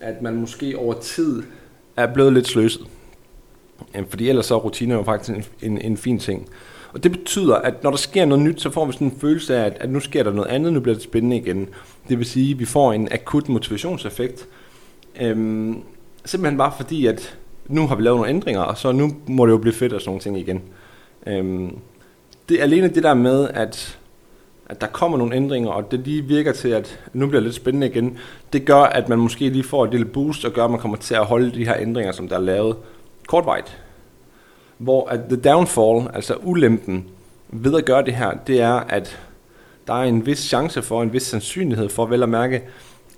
at 0.00 0.22
man 0.22 0.36
måske 0.36 0.78
over 0.78 0.94
tid 0.94 1.42
er 1.96 2.06
blevet 2.06 2.32
lidt 2.32 2.46
sløset. 2.46 2.86
Øhm, 3.96 4.08
fordi 4.08 4.28
ellers 4.28 4.46
så 4.46 4.54
er 4.54 4.58
rutiner 4.58 4.96
jo 4.96 5.02
faktisk 5.02 5.36
en, 5.36 5.44
en, 5.62 5.80
en 5.80 5.96
fin 5.96 6.18
ting. 6.18 6.48
Og 6.92 7.04
det 7.04 7.12
betyder, 7.12 7.54
at 7.54 7.82
når 7.82 7.90
der 7.90 7.96
sker 7.96 8.24
noget 8.24 8.44
nyt, 8.44 8.60
så 8.60 8.70
får 8.70 8.84
vi 8.84 8.92
sådan 8.92 9.06
en 9.06 9.18
følelse 9.20 9.56
af, 9.56 9.64
at, 9.64 9.76
at 9.80 9.90
nu 9.90 10.00
sker 10.00 10.22
der 10.22 10.32
noget 10.32 10.48
andet, 10.48 10.72
nu 10.72 10.80
bliver 10.80 10.94
det 10.94 11.04
spændende 11.04 11.36
igen. 11.36 11.68
Det 12.08 12.18
vil 12.18 12.26
sige, 12.26 12.52
at 12.52 12.58
vi 12.58 12.64
får 12.64 12.92
en 12.92 13.08
akut 13.12 13.48
motivationseffekt. 13.48 14.48
Øhm, 15.20 15.82
simpelthen 16.24 16.58
bare 16.58 16.72
fordi, 16.76 17.06
at 17.06 17.38
nu 17.68 17.86
har 17.86 17.94
vi 17.94 18.02
lavet 18.02 18.16
nogle 18.16 18.30
ændringer, 18.30 18.60
og 18.60 18.78
så 18.78 18.92
nu 18.92 19.10
må 19.26 19.46
det 19.46 19.52
jo 19.52 19.58
blive 19.58 19.74
fedt 19.74 19.92
og 19.92 20.00
sådan 20.00 20.08
nogle 20.08 20.20
ting 20.20 20.38
igen. 20.38 20.62
Øhm, 21.26 21.78
det 22.48 22.58
er 22.58 22.62
alene 22.62 22.88
det 22.88 23.02
der 23.02 23.14
med, 23.14 23.48
at, 23.48 23.98
at 24.66 24.80
der 24.80 24.86
kommer 24.86 25.18
nogle 25.18 25.36
ændringer, 25.36 25.70
og 25.70 25.90
det 25.90 26.00
lige 26.00 26.22
virker 26.22 26.52
til, 26.52 26.68
at 26.68 27.00
nu 27.12 27.26
bliver 27.26 27.40
det 27.40 27.46
lidt 27.46 27.56
spændende 27.56 27.86
igen, 27.86 28.18
det 28.52 28.64
gør, 28.64 28.82
at 28.82 29.08
man 29.08 29.18
måske 29.18 29.48
lige 29.48 29.64
får 29.64 29.84
et 29.84 29.90
lille 29.90 30.06
boost, 30.06 30.44
og 30.44 30.52
gør, 30.52 30.64
at 30.64 30.70
man 30.70 30.80
kommer 30.80 30.96
til 30.96 31.14
at 31.14 31.24
holde 31.24 31.50
de 31.50 31.64
her 31.64 31.76
ændringer, 31.78 32.12
som 32.12 32.28
der 32.28 32.36
er 32.36 32.40
lavet 32.40 32.76
kortvejt. 33.26 33.78
Hvor 34.78 35.08
at 35.08 35.20
the 35.28 35.36
downfall, 35.36 36.10
altså 36.14 36.34
ulempen 36.42 37.04
ved 37.48 37.74
at 37.74 37.84
gøre 37.84 38.04
det 38.04 38.14
her, 38.14 38.30
det 38.46 38.60
er, 38.60 38.72
at 38.74 39.18
der 39.86 39.94
er 39.94 40.02
en 40.02 40.26
vis 40.26 40.38
chance 40.38 40.82
for, 40.82 41.02
en 41.02 41.12
vis 41.12 41.22
sandsynlighed 41.22 41.88
for 41.88 42.06
vel 42.06 42.22
at 42.22 42.28
mærke, 42.28 42.62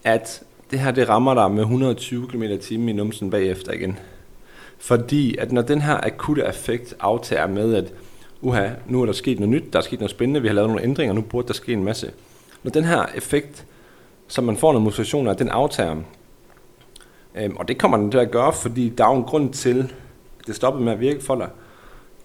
at 0.05 0.43
det 0.71 0.79
her 0.79 0.91
det 0.91 1.09
rammer 1.09 1.35
dig 1.35 1.51
med 1.51 1.61
120 1.61 2.29
km 2.29 2.43
t 2.61 2.71
i 2.71 2.77
numsen 2.77 3.31
bagefter 3.31 3.73
igen. 3.73 3.99
Fordi 4.79 5.37
at 5.37 5.53
når 5.53 5.63
den 5.63 5.81
her 5.81 6.01
akutte 6.03 6.45
effekt 6.49 6.95
aftager 7.01 7.47
med, 7.47 7.75
at 7.75 7.93
uha, 8.41 8.69
nu 8.87 9.03
er 9.03 9.07
der 9.07 9.13
sket 9.13 9.41
noget 9.41 9.55
nyt, 9.55 9.73
der 9.73 9.79
er 9.79 9.83
sket 9.83 9.99
noget 10.01 10.11
spændende, 10.11 10.43
vi 10.43 10.49
har 10.49 10.55
lavet 10.55 10.69
nogle 10.69 10.83
ændringer, 10.83 11.15
nu 11.15 11.21
burde 11.21 11.49
der 11.49 11.55
ske 11.55 11.73
en 11.73 11.85
masse. 11.85 12.11
Når 12.63 12.71
den 12.71 12.85
her 12.85 13.07
effekt, 13.15 13.67
som 14.29 14.45
man 14.45 14.57
får 14.57 14.73
når 14.73 14.81
motivation 14.81 15.27
er, 15.27 15.35
den 15.35 15.49
aftager, 15.49 15.97
øhm, 17.35 17.57
og 17.57 17.69
det 17.69 17.79
kommer 17.79 17.97
den 17.97 18.11
til 18.11 18.19
at 18.19 18.31
gøre, 18.31 18.53
fordi 18.53 18.89
der 18.89 19.05
er 19.05 19.11
jo 19.11 19.17
en 19.17 19.25
grund 19.25 19.53
til, 19.53 19.93
at 20.41 20.47
det 20.47 20.57
stoppede 20.57 20.85
med 20.85 20.93
at 20.93 21.01
virke 21.01 21.25
for 21.25 21.35
dig. 21.35 21.49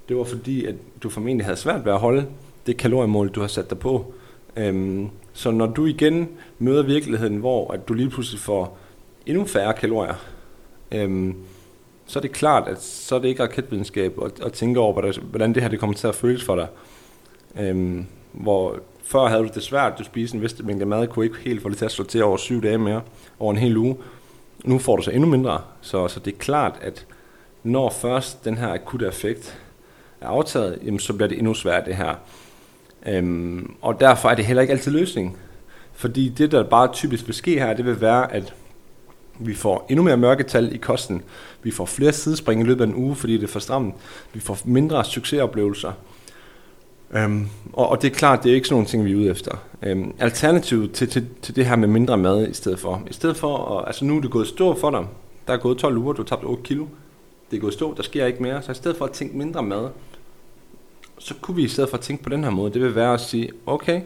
Det 0.10 0.18
var 0.18 0.24
fordi, 0.24 0.66
at 0.66 0.76
du 1.04 1.10
formentlig 1.10 1.46
havde 1.46 1.58
svært 1.58 1.86
ved 1.86 1.94
at 1.94 2.00
holde 2.00 2.26
det 2.66 2.78
kaloriemål, 2.78 3.30
du 3.30 3.42
har 3.42 3.48
sat 3.48 3.70
dig 3.70 3.80
på. 3.80 4.14
Øhm, 4.56 5.10
så 5.34 5.52
når 5.52 5.66
du 5.66 5.86
igen 5.86 6.30
møder 6.60 6.84
virkeligheden, 6.84 7.38
hvor 7.38 7.72
at 7.72 7.88
du 7.88 7.94
lige 7.94 8.10
pludselig 8.10 8.40
får 8.40 8.78
endnu 9.26 9.46
færre 9.46 9.74
kalorier, 9.74 10.16
øhm, 10.92 11.36
så 12.06 12.20
er 12.20 12.22
det 12.22 12.32
klart, 12.32 12.68
at 12.68 12.82
så 12.82 13.16
er 13.16 13.20
det 13.20 13.28
ikke 13.28 13.44
raketvidenskab 13.44 14.20
at, 14.26 14.46
at 14.46 14.54
tænke 14.54 14.80
over, 14.80 15.20
hvordan 15.22 15.54
det 15.54 15.64
her 15.64 15.70
det 15.70 15.80
kommer 15.80 15.96
til 15.96 16.08
at 16.08 16.16
føles 16.16 16.44
for 16.44 16.56
dig. 16.56 16.68
Øhm, 17.60 18.06
hvor 18.32 18.80
før 19.04 19.28
havde 19.28 19.42
du 19.42 19.50
det 19.56 19.64
svært, 19.64 20.00
du 20.00 20.04
spiste 20.04 20.36
en 20.36 20.42
vis 20.42 20.64
mængde 20.64 20.86
mad, 20.86 21.08
kunne 21.08 21.26
ikke 21.26 21.38
helt 21.38 21.62
få 21.62 21.70
det 21.70 21.78
til 21.78 21.86
at 21.86 21.92
slå 21.92 22.06
til 22.06 22.24
over 22.24 22.38
syv 22.38 22.64
dage 22.64 22.78
mere, 22.78 23.02
over 23.40 23.52
en 23.52 23.60
hel 23.60 23.78
uge. 23.78 23.98
Nu 24.66 24.80
får 24.80 24.96
du 24.96 25.02
så 25.02 25.12
endnu 25.12 25.30
mindre, 25.30 25.62
så, 25.82 26.08
så 26.08 26.20
det 26.20 26.34
er 26.34 26.38
klart, 26.38 26.80
at 26.82 27.06
når 27.64 27.90
først 27.90 28.46
den 28.46 28.58
her 28.58 28.74
akutte 28.74 29.08
effekt 29.08 29.60
er 30.22 30.28
aftaget, 30.28 30.80
jamen, 30.86 31.00
så 31.00 31.14
bliver 31.14 31.28
det 31.28 31.38
endnu 31.38 31.54
sværere 31.54 31.86
det 31.86 31.96
her. 31.96 32.16
Øhm, 33.06 33.76
og 33.82 34.00
derfor 34.00 34.30
er 34.30 34.36
det 34.36 34.46
heller 34.46 34.62
ikke 34.62 34.72
altid 34.72 34.92
løsning. 34.92 35.38
Fordi 35.94 36.30
det, 36.30 36.52
der 36.52 36.64
bare 36.64 36.94
typisk 36.94 37.28
vil 37.28 37.36
ske 37.36 37.60
her, 37.60 37.74
det 37.74 37.86
vil 37.86 38.02
være, 38.02 38.34
at 38.34 38.54
vi 39.40 39.56
får 39.56 39.86
endnu 39.90 40.04
mere 40.04 40.18
mørketal 40.18 40.76
i 40.76 40.78
kosten. 40.78 41.22
Vi 41.64 41.72
får 41.72 41.86
flere 41.86 42.14
sidespring 42.14 42.62
i 42.62 42.64
løbet 42.64 42.84
af 42.84 42.88
en 42.88 42.96
uge, 42.96 43.16
fordi 43.16 43.34
det 43.34 43.44
er 43.44 43.48
for 43.48 43.60
stramt. 43.60 43.96
Vi 44.34 44.40
får 44.40 44.58
mindre 44.66 45.06
succesoplevelser. 45.06 45.92
Øhm, 47.12 47.48
og, 47.74 47.90
og 47.90 48.02
det 48.02 48.12
er 48.12 48.16
klart, 48.16 48.44
det 48.44 48.52
er 48.52 48.56
ikke 48.56 48.68
sådan 48.68 48.76
nogle 48.76 48.88
ting, 48.88 49.06
vi 49.06 49.12
er 49.12 49.16
ude 49.16 49.30
efter. 49.30 49.58
Øhm, 49.82 50.14
alternativet 50.20 50.92
til, 50.92 51.10
til, 51.10 51.28
til 51.42 51.56
det 51.56 51.66
her 51.66 51.76
med 51.76 51.88
mindre 51.88 52.18
mad 52.18 52.48
i 52.48 52.54
stedet 52.54 52.80
for. 52.80 53.02
I 53.10 53.14
stedet 53.14 53.38
for, 53.38 53.80
at, 53.80 53.88
altså 53.88 54.06
nu 54.06 54.18
er 54.18 54.22
det 54.22 54.32
gået 54.32 54.48
stå 54.48 54.80
for 54.80 54.92
dig. 54.92 55.08
Der 55.48 55.54
er 55.54 55.58
gået 55.58 55.78
12 55.78 55.98
uger, 55.98 56.14
du 56.14 56.22
har 56.22 56.28
tabt 56.28 56.44
8 56.46 56.64
kilo. 56.64 56.86
Det 57.52 57.58
er 57.58 57.62
gået 57.62 57.74
stå, 57.74 57.94
der 57.98 58.04
sker 58.04 58.26
ikke 58.26 58.44
mere. 58.44 58.62
Så 58.62 58.72
i 58.72 58.76
stedet 58.76 58.98
for 58.98 59.06
at 59.06 59.12
tænke 59.12 59.38
mindre 59.38 59.64
mad, 59.64 59.90
så 61.20 61.34
kunne 61.42 61.56
vi 61.56 61.64
i 61.64 61.68
stedet 61.68 61.90
for 61.90 61.98
at 61.98 62.04
tænke 62.04 62.24
på 62.24 62.30
den 62.30 62.44
her 62.44 62.52
måde, 62.52 62.74
det 62.74 62.82
vil 62.82 62.96
være 62.96 63.14
at 63.14 63.22
sige, 63.22 63.50
okay, 63.66 64.02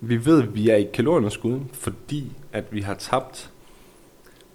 vi 0.00 0.26
ved, 0.26 0.42
at 0.42 0.54
vi 0.54 0.68
er 0.68 0.76
i 0.76 0.86
kalorieunderskud, 0.94 1.60
fordi 1.72 2.32
at 2.52 2.64
vi 2.70 2.80
har 2.80 2.94
tabt 2.94 3.51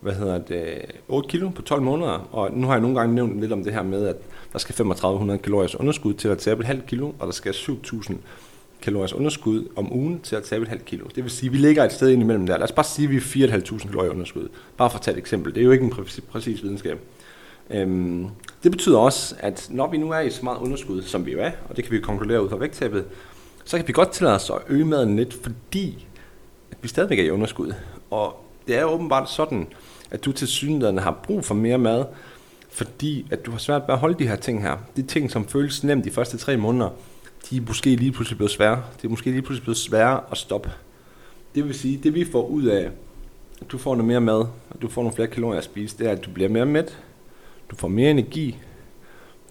hvad 0.02 0.14
hedder 0.14 0.38
det, 0.38 0.82
8 1.08 1.30
kilo 1.30 1.50
på 1.50 1.62
12 1.62 1.82
måneder, 1.82 2.28
og 2.32 2.52
nu 2.54 2.68
har 2.68 2.74
jeg 2.74 2.82
nogle 2.82 3.00
gange 3.00 3.16
nævnt 3.16 3.42
lidt 3.42 3.52
om 3.52 3.64
det 3.64 3.74
her 3.74 3.84
med, 3.84 4.08
at 4.08 4.16
der 4.54 4.60
skal 4.60 4.76
3500 4.76 5.40
kalorier 5.40 5.76
underskud 5.80 6.14
til 6.14 6.28
at 6.28 6.38
tabe 6.38 6.60
et 6.60 6.68
halvt 6.68 6.86
kilo, 6.86 7.08
og 7.20 7.28
der 7.28 7.34
skal 7.34 7.54
7000 7.54 8.20
kalorier 8.82 9.16
underskud 9.16 9.68
om 9.76 9.94
ugen 9.94 10.20
til 10.20 10.36
at 10.36 10.44
tabe 10.44 10.64
et 10.64 10.70
halvt 10.70 10.86
kilo. 10.86 11.06
Det 11.16 11.24
vil 11.24 11.32
sige, 11.32 11.48
at 11.48 11.54
vi 11.54 11.58
ligger 11.58 11.84
et 11.84 11.94
sted 11.94 12.10
ind 12.10 12.22
imellem 12.22 12.46
der. 12.46 12.58
Lad 12.58 12.64
os 12.64 12.72
bare 12.72 12.86
sige, 12.86 13.06
at 13.06 13.12
vi 13.12 13.44
er 13.44 13.48
4.500 13.48 13.88
kalorier 13.88 14.12
underskud. 14.12 14.48
Bare 14.78 14.90
for 14.90 14.98
at 14.98 15.04
tage 15.04 15.14
et 15.14 15.20
eksempel. 15.20 15.56
Det 15.56 15.62
er 15.62 15.66
jo 15.66 15.72
ikke 15.72 15.86
en 15.86 15.92
præcis, 15.92 16.22
præcis 16.22 16.64
videnskab. 16.64 17.00
Øhm, 17.70 18.28
det 18.64 18.72
betyder 18.72 18.98
også, 18.98 19.36
at 19.40 19.68
når 19.72 19.92
vi 19.92 19.98
nu 19.98 20.12
er 20.12 20.20
i 20.20 20.30
så 20.30 20.44
meget 20.44 20.58
underskud, 20.58 21.02
som 21.02 21.26
vi 21.26 21.32
jo 21.32 21.40
er, 21.40 21.52
og 21.70 21.76
det 21.76 21.84
kan 21.84 21.94
vi 21.94 22.00
konkludere 22.00 22.44
ud 22.44 22.50
fra 22.50 22.58
vægttabet, 22.58 23.06
så 23.66 23.78
kan 23.78 23.88
vi 23.88 23.94
godt 23.94 24.12
tillade 24.12 24.36
os 24.36 24.50
at 24.50 24.58
øge 24.70 24.86
maden 24.86 25.16
lidt, 25.16 25.34
fordi 25.34 26.08
at 26.72 26.78
vi 26.82 26.88
stadigvæk 26.88 27.20
er 27.20 27.24
i 27.24 27.30
underskud. 27.30 27.74
Og 28.10 28.47
det 28.68 28.76
er 28.76 28.84
åbenbart 28.84 29.30
sådan, 29.30 29.68
at 30.12 30.26
du 30.26 30.32
til 30.32 30.48
synligheden 30.48 30.98
har 30.98 31.20
brug 31.24 31.46
for 31.46 31.56
mere 31.56 31.78
mad, 31.78 32.06
fordi 32.70 33.28
at 33.32 33.46
du 33.46 33.52
har 33.52 33.58
svært 33.58 33.82
ved 33.88 33.94
at 33.94 34.00
holde 34.00 34.20
de 34.20 34.28
her 34.28 34.36
ting 34.36 34.62
her. 34.62 34.78
De 34.96 35.02
ting, 35.02 35.32
som 35.32 35.48
føles 35.48 35.84
nemt 35.84 36.06
de 36.06 36.12
første 36.12 36.38
tre 36.38 36.58
måneder, 36.58 36.90
de 37.50 37.58
er 37.58 37.62
måske 37.68 37.96
lige 37.96 38.12
pludselig 38.12 38.38
blevet 38.38 38.52
svære. 38.52 38.84
Det 38.98 39.06
er 39.06 39.10
måske 39.10 39.32
lige 39.32 39.42
pludselig 39.42 39.64
blevet 39.64 39.78
svære 39.78 40.22
at 40.32 40.38
stoppe. 40.38 40.72
Det 41.56 41.66
vil 41.66 41.76
sige, 41.76 42.00
det 42.04 42.14
vi 42.14 42.26
får 42.32 42.48
ud 42.48 42.64
af, 42.64 42.92
at 43.62 43.72
du 43.72 43.78
får 43.78 43.96
noget 43.96 44.08
mere 44.08 44.22
mad, 44.22 44.40
og 44.70 44.82
du 44.82 44.88
får 44.88 45.02
nogle 45.02 45.16
flere 45.16 45.28
kalorier 45.28 45.58
at 45.58 45.64
spise, 45.64 45.98
det 45.98 46.08
er, 46.08 46.12
at 46.12 46.26
du 46.26 46.30
bliver 46.30 46.50
mere 46.50 46.66
mæt, 46.66 46.98
du 47.72 47.76
får 47.76 47.88
mere 47.88 48.12
energi, 48.12 48.58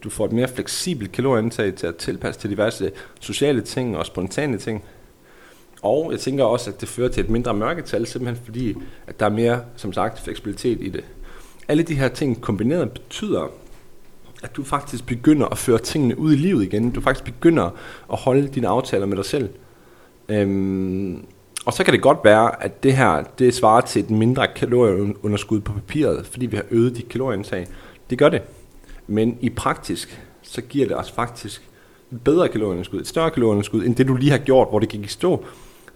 du 0.05 0.11
får 0.11 0.25
et 0.25 0.33
mere 0.33 0.49
fleksibelt 0.49 1.13
kalorieindtag 1.13 1.75
til 1.75 1.87
at 1.87 1.97
tilpasse 1.97 2.41
til 2.41 2.51
diverse 2.51 2.91
sociale 3.21 3.63
ting 3.63 3.97
og 3.97 4.07
spontane 4.07 4.59
ting. 4.59 4.85
Og 5.83 6.13
jeg 6.13 6.21
tænker 6.21 6.45
også, 6.45 6.71
at 6.71 6.81
det 6.81 6.89
fører 6.89 7.09
til 7.09 7.25
et 7.25 7.31
mindre 7.31 7.55
mørketal, 7.55 8.07
simpelthen 8.07 8.45
fordi, 8.45 8.75
at 9.07 9.21
der 9.21 9.27
er 9.27 9.31
mere, 9.31 9.61
som 9.77 9.93
sagt, 9.93 10.21
fleksibilitet 10.21 10.81
i 10.81 10.89
det. 10.89 11.05
Alle 11.69 11.83
de 11.83 11.95
her 11.95 12.09
ting 12.09 12.41
kombineret 12.41 12.91
betyder, 12.91 13.51
at 14.43 14.57
du 14.57 14.65
faktisk 14.65 15.07
begynder 15.07 15.47
at 15.47 15.59
føre 15.59 15.79
tingene 15.79 16.19
ud 16.19 16.33
i 16.33 16.37
livet 16.37 16.63
igen. 16.63 16.91
Du 16.91 17.01
faktisk 17.01 17.25
begynder 17.25 17.71
at 18.13 18.19
holde 18.19 18.49
dine 18.49 18.69
aftaler 18.69 19.07
med 19.07 19.17
dig 19.17 19.25
selv. 19.25 19.49
Øhm, 20.29 21.25
og 21.67 21.73
så 21.73 21.85
kan 21.85 21.95
det 21.95 22.03
godt 22.03 22.19
være, 22.25 22.65
at 22.65 22.83
det 22.83 22.97
her 22.97 23.23
det 23.39 23.55
svarer 23.55 23.81
til 23.81 24.03
et 24.03 24.11
mindre 24.11 24.47
kalorieunderskud 24.57 25.61
på 25.61 25.73
papiret, 25.73 26.27
fordi 26.27 26.47
vi 26.47 26.57
har 26.57 26.65
øget 26.71 26.97
dit 26.97 27.09
kalorieindtag. 27.09 27.67
Det 28.11 28.19
gør 28.19 28.29
det. 28.29 28.43
Men 29.07 29.39
i 29.41 29.51
praktisk, 29.51 30.23
så 30.43 30.63
giver 30.63 30.87
det 30.89 30.97
os 30.97 31.11
faktisk 31.11 31.69
bedre 32.25 32.49
kalorieunderskud, 32.49 33.01
et 33.01 33.07
større 33.07 33.31
kalorieunderskud, 33.31 33.85
end 33.85 33.97
det 33.97 34.09
du 34.09 34.17
lige 34.17 34.31
har 34.31 34.39
gjort, 34.39 34.69
hvor 34.69 34.79
det 34.79 34.89
gik 34.89 35.05
i 35.05 35.09
stå, 35.09 35.45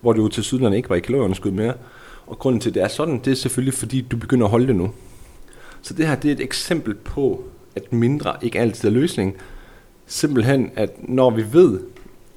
hvor 0.01 0.13
du 0.13 0.29
til 0.29 0.45
sydland 0.45 0.75
ikke 0.75 0.91
var 0.91 0.97
i 0.97 1.01
kalorieunderskud 1.01 1.51
mere. 1.51 1.75
Og 2.27 2.39
grunden 2.39 2.61
til, 2.61 2.71
at 2.71 2.75
det 2.75 2.83
er 2.83 2.89
sådan, 2.89 3.21
det 3.25 3.31
er 3.31 3.35
selvfølgelig, 3.35 3.75
fordi 3.75 4.01
du 4.01 4.17
begynder 4.17 4.47
at 4.47 4.51
holde 4.51 4.67
det 4.67 4.77
nu. 4.77 4.91
Så 5.83 5.95
det 5.95 6.07
her 6.07 6.15
det 6.15 6.29
er 6.29 6.33
et 6.33 6.41
eksempel 6.41 6.95
på, 6.95 7.45
at 7.77 7.93
mindre 7.93 8.37
ikke 8.43 8.59
altid 8.59 8.89
er 8.89 8.93
løsningen. 8.93 9.37
Simpelthen, 10.07 10.71
at 10.77 11.09
når 11.09 11.31
vi 11.31 11.45
ved, 11.53 11.81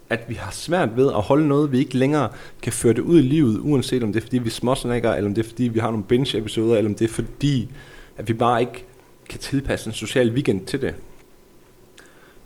at 0.10 0.20
vi 0.27 0.34
har 0.34 0.51
svært 0.51 0.89
ved 0.96 1.08
at 1.08 1.22
holde 1.22 1.48
noget, 1.48 1.72
vi 1.72 1.80
ikke 1.80 1.98
længere 1.98 2.30
kan 2.62 2.74
føre 2.74 2.94
det 2.94 3.01
ud 3.01 3.20
i 3.20 3.22
livet, 3.22 3.60
uanset 3.60 4.03
om 4.03 4.13
det 4.13 4.20
er 4.20 4.24
fordi 4.24 4.38
vi 4.38 4.50
småsnakker, 4.50 5.13
eller 5.13 5.30
om 5.30 5.36
det 5.36 5.46
er 5.46 5.50
fordi 5.50 5.63
vi 5.63 5.80
har 5.80 5.92
nogle 5.92 6.03
binge-episoder, 6.03 6.77
eller 6.77 6.92
om 6.92 6.96
det 6.96 7.06
er 7.10 7.13
fordi, 7.13 7.70
at 8.18 8.27
vi 8.27 8.34
bare 8.34 8.62
ikke 8.62 8.86
kan 9.30 9.39
tilpasse 9.39 9.88
en 9.88 9.94
social 9.94 10.32
weekend 10.32 10.65
til 10.65 10.82
det. 10.82 10.96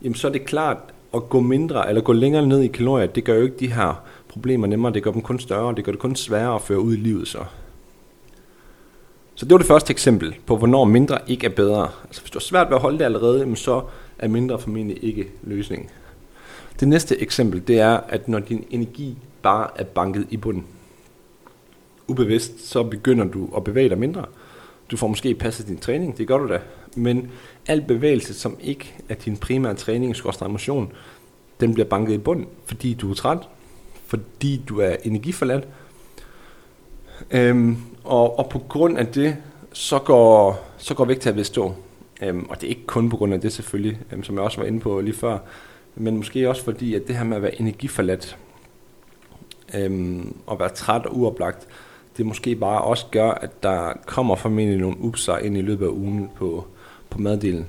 Jamen 0.02 0.16
så 0.16 0.28
er 0.28 0.32
det 0.32 0.46
klart, 0.46 0.78
at 1.14 1.30
gå 1.30 1.40
mindre 1.40 1.90
eller 1.90 2.02
gå 2.02 2.14
længere 2.14 2.48
ned 2.48 2.62
i 2.62 2.68
kalorier, 2.68 3.08
det 3.08 3.24
gør 3.24 3.36
jo 3.36 3.44
ikke 3.44 3.60
de 3.60 3.74
her 3.74 4.04
problemer 4.28 4.68
nemmere, 4.68 4.94
det 4.94 5.04
gør 5.04 5.12
dem 5.12 5.22
kun 5.22 5.40
større, 5.40 5.76
det 5.76 5.86
gør 5.86 5.92
det 5.92 6.02
kun 6.02 6.16
sværere 6.16 6.56
at 6.56 6.62
føre 6.62 6.80
ud 6.80 6.94
i 6.94 6.98
livet 6.98 7.28
så. 7.28 7.40
Så 9.36 9.46
det 9.46 9.52
var 9.52 9.58
det 9.58 9.68
første 9.68 9.92
eksempel 9.92 10.36
på, 10.46 10.58
hvornår 10.58 10.84
mindre 10.84 11.18
ikke 11.28 11.46
er 11.46 11.52
bedre. 11.52 11.90
Altså 12.04 12.22
hvis 12.22 12.32
du 12.32 12.40
har 12.40 12.42
svært 12.42 12.70
ved 12.70 12.76
at 12.76 12.82
holde 12.82 13.00
det 13.00 13.06
allerede, 13.06 13.56
så 13.56 13.82
er 14.20 14.28
mindre 14.28 14.60
formentlig 14.60 15.04
ikke 15.04 15.28
løsningen. 15.44 15.90
Det 16.80 16.88
næste 16.88 17.22
eksempel, 17.22 17.68
det 17.68 17.80
er, 17.80 18.00
at 18.08 18.28
når 18.28 18.40
din 18.40 18.66
energi 18.70 19.18
bare 19.42 19.70
er 19.76 19.84
banket 19.84 20.28
i 20.30 20.38
bunden. 20.38 20.66
Ubevidst, 22.08 22.70
så 22.70 22.84
begynder 22.84 23.26
du 23.26 23.50
at 23.56 23.64
bevæge 23.64 23.90
dig 23.90 23.98
mindre. 23.98 24.26
Du 24.92 24.98
får 24.98 25.08
måske 25.08 25.36
passet 25.36 25.68
din 25.68 25.78
træning, 25.78 26.18
det 26.18 26.28
gør 26.28 26.38
du 26.38 26.48
da. 26.48 26.60
Men 26.96 27.32
al 27.68 27.82
bevægelse, 27.82 28.34
som 28.34 28.58
ikke 28.62 28.96
er 29.10 29.16
din 29.16 29.38
primære 29.38 29.74
træning, 29.74 30.16
skorstræk 30.16 30.50
motion, 30.50 30.92
den 31.60 31.74
bliver 31.74 31.88
banket 31.88 32.14
i 32.14 32.18
bund, 32.18 32.46
fordi 32.66 32.94
du 32.94 33.12
er 33.12 33.16
træt, 33.16 33.40
fordi 34.06 34.64
du 34.70 34.80
er 34.80 34.96
energiforladt. 35.04 35.68
Øhm, 37.32 37.78
og, 38.04 38.40
og 38.40 38.50
på 38.50 38.60
grund 38.60 38.98
af 38.98 39.08
det, 39.08 39.38
så 39.74 40.00
går, 40.00 40.66
så 40.78 40.94
går 40.94 41.06
vægttabet 41.06 41.42
i 41.42 41.44
stå. 41.44 41.74
Øhm, 42.22 42.46
og 42.50 42.62
det 42.62 42.64
er 42.64 42.70
ikke 42.70 42.86
kun 42.86 43.10
på 43.10 43.18
grund 43.18 43.34
af 43.34 43.42
det 43.42 43.54
selvfølgelig, 43.54 44.00
øhm, 44.12 44.24
som 44.24 44.36
jeg 44.36 44.44
også 44.44 44.58
var 44.58 44.68
inde 44.68 44.80
på 44.80 45.02
lige 45.02 45.16
før, 45.16 45.38
men 45.96 46.18
måske 46.18 46.50
også 46.50 46.64
fordi, 46.64 46.96
at 46.96 47.08
det 47.08 47.18
her 47.18 47.24
med 47.24 47.38
at 47.38 47.44
være 47.44 47.62
energiforladt, 47.62 48.38
øhm, 49.74 50.36
og 50.46 50.60
være 50.60 50.70
træt 50.70 51.06
og 51.06 51.18
uoplagt, 51.18 51.68
det 52.18 52.26
måske 52.26 52.56
bare 52.56 52.82
også 52.82 53.06
gør, 53.12 53.32
at 53.32 53.64
der 53.64 53.94
kommer 54.06 54.36
formentlig 54.36 54.78
nogle 54.78 54.98
upser 55.00 55.38
ind 55.38 55.58
i 55.58 55.62
løbet 55.62 55.86
af 55.86 55.90
ugen 55.90 56.30
på, 56.36 56.68
på 57.10 57.20
maddelen. 57.20 57.68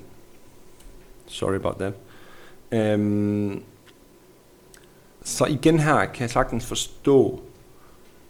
Sorry 1.26 1.54
about 1.54 1.76
that. 1.76 1.92
Øhm, 2.72 3.62
så 5.22 5.46
igen 5.46 5.78
her 5.78 6.04
kan 6.04 6.20
jeg 6.20 6.30
sagtens 6.30 6.66
forstå, 6.66 7.40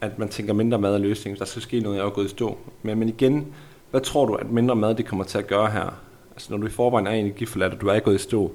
at 0.01 0.19
man 0.19 0.29
tænker 0.29 0.53
mindre 0.53 0.79
mad 0.79 0.95
er 0.95 0.99
løsning, 0.99 1.39
der 1.39 1.45
skal 1.45 1.63
ske 1.63 1.81
noget, 1.81 1.97
jeg 1.97 2.07
er 2.07 2.11
gået 2.11 2.25
i 2.27 2.29
stå. 2.29 2.59
Men, 2.83 2.99
men 2.99 3.09
igen, 3.09 3.55
hvad 3.91 4.01
tror 4.01 4.27
du, 4.27 4.35
at 4.35 4.51
mindre 4.51 4.77
mad 4.77 4.95
det 4.95 5.07
kommer 5.07 5.25
til 5.25 5.39
at 5.39 5.47
gøre 5.47 5.71
her? 5.71 6.01
Altså 6.33 6.53
når 6.53 6.59
du 6.59 6.67
i 6.67 6.71
forvejen 6.71 7.07
er 7.07 7.11
energiforladt, 7.11 7.75
og 7.75 7.81
du 7.81 7.87
er 7.87 8.01
gået 8.01 8.15
i 8.15 8.19
stå, 8.19 8.53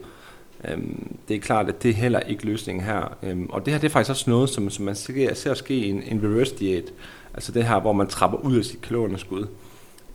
øhm, 0.70 1.18
det 1.28 1.36
er 1.36 1.40
klart, 1.40 1.70
at 1.70 1.84
det 1.84 1.90
er 1.90 1.96
heller 1.96 2.20
ikke 2.20 2.46
løsningen 2.46 2.84
her. 2.84 3.18
Øhm, 3.24 3.50
og 3.50 3.66
det 3.66 3.74
her 3.74 3.80
det 3.80 3.88
er 3.88 3.92
faktisk 3.92 4.10
også 4.10 4.30
noget, 4.30 4.50
som, 4.50 4.70
som 4.70 4.86
man 4.86 4.96
ser, 4.96 5.34
ser 5.34 5.54
ske 5.54 5.76
i 5.76 5.90
en, 5.90 6.04
en 6.04 6.24
reverse 6.24 6.56
diet. 6.56 6.94
Altså 7.34 7.52
det 7.52 7.64
her, 7.64 7.80
hvor 7.80 7.94
man 7.94 8.08
trapper 8.08 8.38
ud 8.38 8.58
af 8.58 8.66
sit 8.66 8.82
kalorieunderskud. 8.82 9.48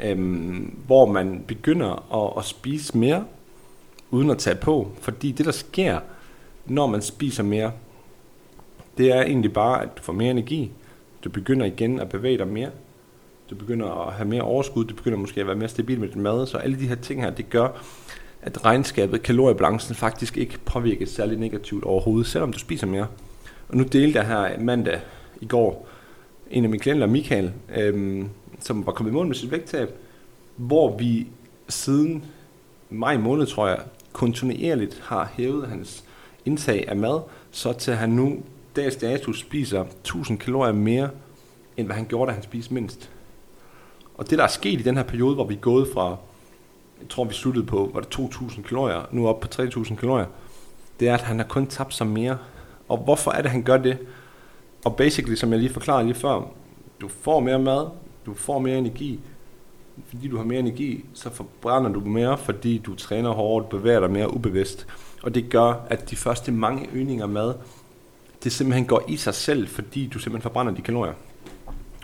Øhm, 0.01 0.79
hvor 0.87 1.07
man 1.07 1.45
begynder 1.47 2.25
at, 2.27 2.39
at 2.39 2.45
spise 2.45 2.99
mere, 2.99 3.25
uden 4.11 4.31
at 4.31 4.39
tage 4.39 4.57
på. 4.57 4.93
Fordi 5.01 5.33
det, 5.33 5.47
der 5.47 5.53
sker, 5.53 6.01
når 6.67 6.87
man 6.87 7.03
spiser 7.03 7.43
mere, 7.43 7.73
det 8.99 9.13
er 9.13 9.23
egentlig 9.23 9.53
bare, 9.53 9.83
at 9.83 9.89
du 9.99 10.03
får 10.03 10.13
mere 10.13 10.31
energi. 10.31 10.71
Du 11.25 11.31
begynder 11.31 11.67
igen 11.67 12.01
at 12.01 12.09
bevæge 12.09 12.39
dig 12.39 12.49
mere. 12.49 12.71
Du 13.51 13.55
begynder 13.55 14.07
at 14.07 14.15
have 14.15 14.29
mere 14.29 14.43
overskud. 14.43 14.85
Du 14.85 14.95
begynder 14.95 15.19
måske 15.19 15.41
at 15.41 15.47
være 15.47 15.57
mere 15.57 15.69
stabil 15.69 16.01
med 16.01 16.09
din 16.09 16.23
mad. 16.23 16.47
Så 16.47 16.59
alle 16.59 16.79
de 16.79 16.89
her 16.89 16.95
ting 16.95 17.23
her, 17.23 17.31
det 17.31 17.51
gør, 17.51 17.69
at 18.43 18.65
regnskabet, 18.65 19.23
kaloriebalancen 19.23 19.95
faktisk 19.95 20.37
ikke 20.37 20.59
påvirkes 20.65 21.09
særlig 21.09 21.39
negativt 21.39 21.85
overhovedet, 21.85 22.27
selvom 22.27 22.53
du 22.53 22.59
spiser 22.59 22.87
mere. 22.87 23.07
Og 23.69 23.77
nu 23.77 23.83
delte 23.83 24.19
jeg 24.19 24.27
her 24.27 24.61
mandag 24.61 25.01
i 25.41 25.47
går 25.47 25.89
en 26.51 26.65
af 26.65 26.71
mine 26.71 26.81
klienter, 26.81 27.07
Michael, 27.07 27.53
øhm, 27.77 28.29
som 28.61 28.87
var 28.87 28.93
kommet 28.93 29.11
i 29.11 29.15
mål 29.15 29.27
med 29.27 29.35
sit 29.35 29.51
vægttab, 29.51 29.89
hvor 30.57 30.99
vi 30.99 31.27
siden 31.69 32.25
maj 32.91 33.17
måned, 33.17 33.47
tror 33.47 33.69
jeg, 33.69 33.79
kontinuerligt 34.13 35.01
har 35.05 35.33
hævet 35.37 35.69
hans 35.69 36.05
indtag 36.45 36.89
af 36.89 36.97
mad, 36.97 37.21
så 37.51 37.73
til 37.73 37.95
han 37.95 38.11
nu 38.11 38.39
dags 38.77 38.97
dato 38.97 39.33
spiser 39.33 39.81
1000 39.81 40.39
kalorier 40.39 40.73
mere, 40.73 41.11
end 41.77 41.87
hvad 41.87 41.97
han 41.97 42.07
gjorde, 42.09 42.29
da 42.29 42.35
han 42.35 42.43
spiste 42.43 42.75
mindst. 42.75 43.11
Og 44.15 44.31
det, 44.31 44.39
der 44.39 44.45
er 44.45 44.49
sket 44.49 44.81
i 44.81 44.83
den 44.83 44.97
her 44.97 45.03
periode, 45.03 45.35
hvor 45.35 45.45
vi 45.45 45.55
er 45.55 45.59
gået 45.59 45.89
fra, 45.95 46.17
jeg 47.01 47.09
tror, 47.09 47.25
vi 47.25 47.35
sluttede 47.35 47.67
på, 47.67 47.91
var 47.95 48.01
det 48.01 48.09
2000 48.09 48.65
kalorier, 48.65 49.09
nu 49.13 49.29
op 49.29 49.41
på 49.41 49.49
3000 49.49 49.99
kalorier, 49.99 50.27
det 51.01 51.09
er, 51.09 51.15
at 51.15 51.21
han 51.21 51.39
har 51.39 51.47
kun 51.47 51.67
tabt 51.67 51.95
sig 51.95 52.07
mere. 52.07 52.39
Og 52.89 52.99
hvorfor 52.99 53.31
er 53.31 53.43
det, 53.43 53.51
han 53.51 53.63
gør 53.63 53.77
det? 53.77 53.99
Og 54.85 54.97
basically, 54.97 55.35
som 55.35 55.53
jeg 55.53 55.59
lige 55.61 55.73
forklarede 55.73 56.05
lige 56.05 56.15
før, 56.15 56.43
du 57.01 57.09
får 57.09 57.41
mere 57.41 57.59
mad, 57.59 57.87
du 58.27 58.35
får 58.35 58.59
mere 58.59 58.79
energi, 58.79 59.21
fordi 60.09 60.29
du 60.29 60.37
har 60.37 60.45
mere 60.45 60.59
energi, 60.59 61.05
så 61.15 61.31
forbrænder 61.31 61.91
du 61.91 62.01
mere, 62.01 62.39
fordi 62.39 62.79
du 62.79 62.95
træner 62.95 63.31
hårdt, 63.31 63.69
bevæger 63.69 64.01
dig 64.01 64.11
mere 64.11 64.35
ubevidst. 64.35 64.87
Og 65.23 65.35
det 65.35 65.51
gør, 65.51 65.75
at 65.91 66.11
de 66.11 66.17
første 66.17 66.53
mange 66.53 66.89
øgninger 66.93 67.25
af 67.25 67.29
mad, 67.29 67.55
det 68.45 68.53
simpelthen 68.53 68.87
går 68.87 69.05
i 69.09 69.17
sig 69.17 69.35
selv, 69.35 69.69
fordi 69.69 70.07
du 70.07 70.19
simpelthen 70.19 70.43
forbrænder 70.43 70.75
de 70.75 70.83
kalorier. 70.83 71.15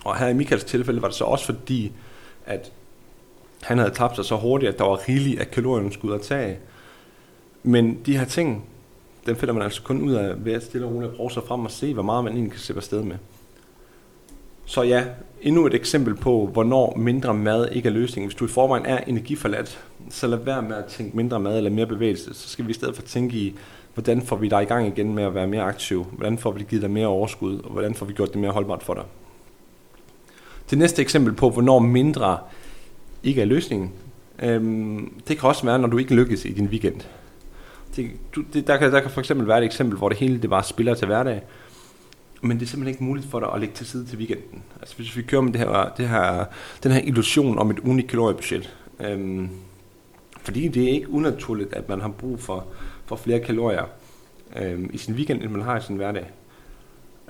Og 0.05 0.17
her 0.17 0.29
i 0.29 0.35
Michaels 0.35 0.65
tilfælde 0.65 1.03
var 1.03 1.09
det 1.09 1.17
så 1.17 1.25
også 1.25 1.45
fordi, 1.45 1.93
at 2.47 2.73
han 3.65 3.79
havde 3.79 3.91
tabt 3.91 4.17
sig 4.17 4.25
så 4.25 4.37
hurtigt, 4.37 4.73
at 4.73 4.79
der 4.79 4.85
var 4.85 5.09
rigeligt 5.09 5.41
af 5.41 5.51
kalorier, 5.51 5.91
skulle 5.91 6.15
at 6.15 6.21
tage 6.21 6.59
Men 7.63 7.99
de 8.07 8.19
her 8.19 8.25
ting, 8.25 8.65
dem 9.27 9.37
finder 9.37 9.55
man 9.55 9.63
altså 9.63 9.83
kun 9.83 10.03
ud 10.03 10.13
af 10.13 10.45
ved 10.45 10.53
at 10.53 10.63
stille 10.63 10.87
og 10.87 10.93
roligt 10.93 11.17
prøve 11.17 11.31
sig 11.31 11.43
frem 11.43 11.65
og 11.65 11.71
se, 11.71 11.95
hvor 11.95 12.03
meget 12.03 12.25
man 12.25 12.33
egentlig 12.33 12.53
kan 12.53 12.61
sætte 12.61 12.79
afsted 12.79 13.03
med. 13.03 13.17
Så 14.67 14.83
ja, 14.83 15.05
endnu 15.43 15.67
et 15.67 15.75
eksempel 15.75 16.15
på, 16.15 16.51
hvornår 16.53 16.97
mindre 16.97 17.35
mad 17.35 17.69
ikke 17.73 17.89
er 17.89 17.93
løsningen. 17.93 18.29
Hvis 18.29 18.37
du 18.37 18.45
i 18.45 18.49
forvejen 18.49 18.87
er 18.87 18.99
energiforladt, 19.07 19.85
så 20.11 20.27
lad 20.27 20.39
være 20.39 20.63
med 20.63 20.77
at 20.77 20.85
tænke 20.85 21.17
mindre 21.17 21.41
mad 21.41 21.57
eller 21.57 21.71
mere 21.71 21.87
bevægelse. 21.87 22.35
Så 22.35 22.49
skal 22.49 22.67
vi 22.67 22.71
i 22.71 22.75
stedet 22.75 22.97
for 22.97 23.03
tænke 23.03 23.37
i, 23.37 23.55
hvordan 23.95 24.23
får 24.23 24.37
vi 24.37 24.49
dig 24.49 24.63
i 24.63 24.67
gang 24.67 24.87
igen 24.87 25.15
med 25.15 25.25
at 25.25 25.35
være 25.35 25.47
mere 25.47 25.63
aktiv? 25.63 26.05
Hvordan 26.05 26.39
får 26.39 26.51
vi 26.51 26.65
givet 26.69 26.83
dig 26.83 26.91
mere 26.91 27.07
overskud? 27.07 27.59
Og 27.59 27.71
hvordan 27.71 27.95
får 27.95 28.07
vi 28.07 28.13
gjort 28.13 28.33
det 28.33 28.41
mere 28.41 28.51
holdbart 28.51 28.83
for 28.83 28.95
dig? 28.95 29.05
Det 30.71 30.79
næste 30.79 31.03
eksempel 31.03 31.33
på, 31.33 31.51
hvornår 31.51 31.79
mindre 31.79 32.39
ikke 33.25 33.41
er 33.41 33.45
løsningen. 33.45 33.93
Øhm, 34.43 35.13
det 35.29 35.39
kan 35.39 35.49
også 35.49 35.65
være, 35.65 35.79
når 35.79 35.89
du 35.89 35.99
ikke 35.99 36.15
lykkes 36.15 36.45
i 36.45 36.53
din 36.53 36.67
weekend. 36.67 37.01
Det, 37.97 38.11
du, 38.35 38.45
det, 38.53 38.67
der, 38.67 38.77
kan, 38.77 38.93
der 38.93 39.01
kan 39.01 39.11
for 39.11 39.21
eksempel 39.21 39.49
være 39.49 39.59
et 39.59 39.65
eksempel, 39.65 39.99
hvor 39.99 40.09
det 40.09 40.19
hele 40.19 40.43
det 40.43 40.51
bare 40.51 40.65
spiller 40.65 40.95
til 40.95 41.07
hverdag, 41.07 41.43
men 42.41 42.61
det 42.61 42.67
er 42.67 42.71
simpelthen 42.71 42.95
ikke 42.95 43.05
muligt 43.05 43.27
for 43.27 43.41
dig 43.41 43.49
at 43.55 43.61
lægge 43.61 43.75
til 43.75 43.87
side 43.87 44.07
til 44.07 44.19
weekenden. 44.19 44.63
Altså 44.81 44.97
hvis 44.97 45.17
vi 45.17 45.23
kører 45.23 45.43
med 45.43 45.53
det 45.53 45.61
her, 45.61 45.93
det 45.97 46.09
her, 46.09 46.45
den 46.83 46.93
her 46.93 47.01
illusion 47.01 47.59
om 47.59 47.71
et 47.71 47.79
unikt 47.79 48.09
kaloriebudget, 48.09 48.77
øhm, 49.01 49.49
fordi 50.41 50.69
det 50.69 50.85
er 50.85 50.89
ikke 50.89 51.11
unaturligt, 51.11 51.75
at 51.75 51.89
man 51.89 52.01
har 52.01 52.09
brug 52.09 52.41
for, 52.41 52.67
for 53.07 53.17
flere 53.17 53.41
kalorier 53.41 53.85
øhm, 54.57 54.91
i 54.93 54.99
sin 54.99 55.15
weekend, 55.15 55.43
end 55.43 55.51
man 55.51 55.63
har 55.63 55.79
i 55.79 55.83
sin 55.83 55.97
hverdag. 55.97 56.31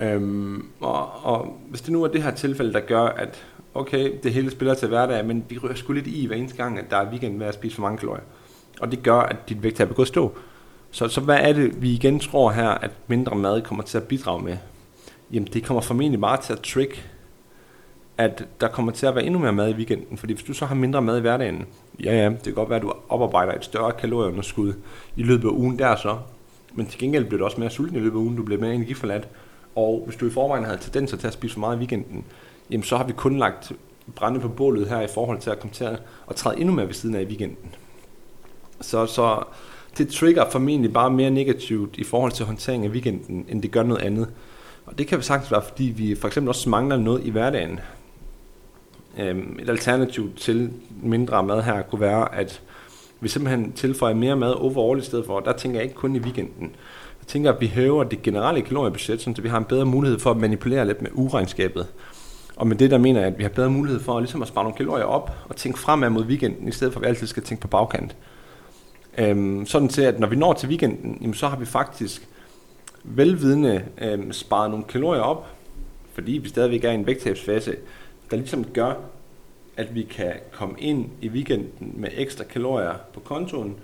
Øhm, 0.01 0.67
og, 0.81 1.25
og 1.25 1.61
hvis 1.69 1.81
det 1.81 1.93
nu 1.93 2.03
er 2.03 2.09
det 2.09 2.23
her 2.23 2.31
tilfælde, 2.31 2.73
der 2.73 2.81
gør, 2.81 3.03
at 3.03 3.45
okay, 3.75 4.13
det 4.23 4.33
hele 4.33 4.51
spiller 4.51 4.75
til 4.75 4.89
hverdag, 4.89 5.25
men 5.25 5.45
vi 5.49 5.59
rører 5.59 5.75
sgu 5.75 5.93
lidt 5.93 6.07
i 6.07 6.27
hver 6.27 6.37
eneste 6.37 6.57
gang, 6.57 6.79
at 6.79 6.85
der 6.91 6.97
er 6.97 7.11
weekend 7.11 7.37
med 7.37 7.47
at 7.47 7.55
spise 7.55 7.75
for 7.75 7.83
mange 7.83 7.99
kalorier. 7.99 8.23
Og 8.81 8.91
det 8.91 9.03
gør, 9.03 9.21
at 9.21 9.49
dit 9.49 9.63
vægt 9.63 9.81
er 9.81 9.87
gået 9.87 10.09
stå. 10.09 10.33
Så, 10.91 11.09
så 11.09 11.21
hvad 11.21 11.39
er 11.41 11.53
det, 11.53 11.83
vi 11.83 11.93
igen 11.93 12.21
tror 12.21 12.51
her, 12.51 12.69
at 12.69 12.91
mindre 13.07 13.37
mad 13.37 13.63
kommer 13.63 13.85
til 13.85 13.99
at 13.99 14.05
bidrage 14.05 14.45
med? 14.45 14.57
Jamen 15.33 15.49
det 15.53 15.65
kommer 15.65 15.81
formentlig 15.81 16.21
bare 16.21 16.43
til 16.43 16.53
at 16.53 16.61
trick, 16.61 17.11
at 18.19 18.45
der 18.61 18.69
kommer 18.69 18.93
til 18.93 19.07
at 19.07 19.15
være 19.15 19.25
endnu 19.25 19.41
mere 19.41 19.53
mad 19.53 19.71
i 19.71 19.75
weekenden. 19.75 20.19
Fordi 20.19 20.33
hvis 20.33 20.45
du 20.45 20.53
så 20.53 20.67
har 20.67 20.75
mindre 20.75 21.03
mad 21.03 21.19
i 21.19 21.21
hverdagen, 21.21 21.67
ja 22.05 22.23
ja, 22.23 22.29
det 22.29 22.43
kan 22.43 22.55
godt 22.55 22.69
være, 22.69 22.77
at 22.77 22.83
du 22.83 22.93
oparbejder 23.09 23.53
et 23.53 23.65
større 23.65 23.93
kalorieunderskud 23.93 24.73
i 25.17 25.23
løbet 25.23 25.49
af 25.49 25.53
ugen 25.53 25.79
der 25.79 25.97
så. 25.97 26.19
Men 26.75 26.87
til 26.87 26.99
gengæld 26.99 27.25
bliver 27.25 27.39
du 27.39 27.45
også 27.45 27.61
mere 27.61 27.71
sulten 27.71 27.97
i 27.97 28.01
løbet 28.01 28.19
af 28.19 28.23
ugen, 28.23 28.37
du 28.37 28.43
bliver 28.43 28.61
mere 28.61 28.75
energiforladt. 28.75 29.29
Og 29.77 30.03
hvis 30.07 30.17
du 30.17 30.27
i 30.27 30.31
forvejen 30.31 30.65
havde 30.65 30.79
tendenser 30.79 31.17
til 31.17 31.27
at 31.27 31.33
spise 31.33 31.53
for 31.53 31.61
meget 31.61 31.77
i 31.77 31.79
weekenden, 31.79 32.25
jamen 32.71 32.85
så 32.85 32.97
har 32.97 33.05
vi 33.05 33.13
kun 33.13 33.39
lagt 33.39 33.73
brænde 34.15 34.41
på 34.41 34.49
bålet 34.49 34.89
her 34.89 35.01
i 35.01 35.09
forhold 35.15 35.41
til 35.41 35.51
at 35.51 35.61
komme 35.61 35.75
til 35.75 35.85
at, 35.85 36.03
at 36.31 36.37
træde 36.37 36.61
endnu 36.61 36.75
mere 36.75 36.87
ved 36.87 36.95
siden 36.95 37.15
af 37.15 37.23
i 37.23 37.25
weekenden. 37.25 37.75
Så, 38.81 39.07
så 39.07 39.43
det 39.99 40.09
trigger 40.09 40.51
formentlig 40.51 40.93
bare 40.93 41.11
mere 41.11 41.31
negativt 41.31 41.97
i 41.97 42.05
forhold 42.05 42.33
til 42.33 42.47
håndtering 42.47 42.85
af 42.85 42.91
weekenden, 42.91 43.47
end 43.49 43.63
det 43.63 43.71
gør 43.71 43.83
noget 43.83 44.03
andet. 44.03 44.29
Og 44.87 44.99
det 44.99 45.07
kan 45.07 45.23
sagtens 45.23 45.51
være, 45.51 45.63
fordi 45.63 45.85
vi 45.85 46.15
for 46.15 46.29
eksempel 46.29 46.49
også 46.49 46.69
mangler 46.69 46.97
noget 46.97 47.25
i 47.25 47.31
hverdagen. 47.31 47.81
Øhm, 49.19 49.59
et 49.63 49.71
alternativ 49.71 50.35
til 50.37 50.71
mindre 51.03 51.43
mad 51.43 51.63
her 51.63 51.83
kunne 51.83 52.01
være, 52.01 52.35
at 52.35 52.63
vi 53.21 53.29
simpelthen 53.29 53.73
tilføjer 53.73 54.15
mere 54.15 54.37
mad 54.37 54.53
overall 54.53 55.01
i 55.01 55.05
stedet 55.05 55.27
for. 55.27 55.41
Der 55.41 55.53
tænker 55.53 55.79
jeg 55.79 55.85
ikke 55.85 55.95
kun 55.95 56.17
i 56.17 56.19
weekenden. 56.19 56.77
Jeg 57.21 57.27
tænker, 57.27 57.53
at 57.53 57.61
vi 57.61 57.67
hæver 57.67 58.05
det 58.05 58.23
generelle 58.23 58.63
kaloriebudget, 58.63 59.21
så 59.21 59.43
vi 59.43 59.49
har 59.49 59.59
en 59.59 59.65
bedre 59.65 59.85
mulighed 59.85 60.19
for 60.19 60.31
at 60.31 60.37
manipulere 60.37 60.87
lidt 60.87 61.03
med 61.03 61.11
uregnskabet. 61.13 61.87
Og 62.57 62.67
med 62.67 62.77
det 62.77 62.91
der 62.91 62.99
mener 62.99 63.21
jeg, 63.21 63.29
at 63.29 63.39
vi 63.39 63.43
har 63.43 63.51
bedre 63.51 63.71
mulighed 63.71 64.01
for 64.01 64.21
ligesom 64.21 64.43
at 64.43 64.49
spare 64.49 64.65
nogle 64.65 64.77
kalorier 64.77 65.05
op 65.05 65.31
og 65.49 65.57
tænke 65.57 65.79
fremad 65.79 66.11
mod 66.11 66.25
weekenden, 66.25 66.69
i 66.69 66.73
stedet 66.73 66.93
for 66.93 67.01
at 67.01 67.05
vi 67.05 67.09
altid 67.09 67.27
skal 67.27 67.43
tænke 67.43 67.61
på 67.61 67.69
bagkant. 67.69 68.17
Øhm, 69.19 69.67
sådan 69.67 69.89
til, 69.89 70.03
at 70.03 70.21
når 70.21 70.27
vi 70.27 70.37
når 70.37 70.53
til 70.53 70.69
weekenden, 70.69 71.19
jamen, 71.21 71.35
så 71.35 71.49
har 71.49 71.57
vi 71.57 71.65
faktisk 71.65 72.29
velvidende 73.05 73.85
øhm, 73.99 74.33
sparet 74.33 74.71
nogle 74.71 74.85
kalorier 74.85 75.23
op, 75.23 75.47
fordi 76.13 76.33
vi 76.33 76.49
stadigvæk 76.49 76.85
er 76.85 76.91
i 76.91 76.95
en 76.95 77.07
vægttabsfase, 77.07 77.77
der 78.31 78.37
ligesom 78.37 78.65
gør, 78.65 78.95
at 79.77 79.95
vi 79.95 80.03
kan 80.03 80.33
komme 80.53 80.75
ind 80.79 81.11
i 81.21 81.29
weekenden 81.29 81.93
med 81.95 82.09
ekstra 82.13 82.45
kalorier 82.45 82.95
på 83.15 83.21
kontoen, 83.21 83.77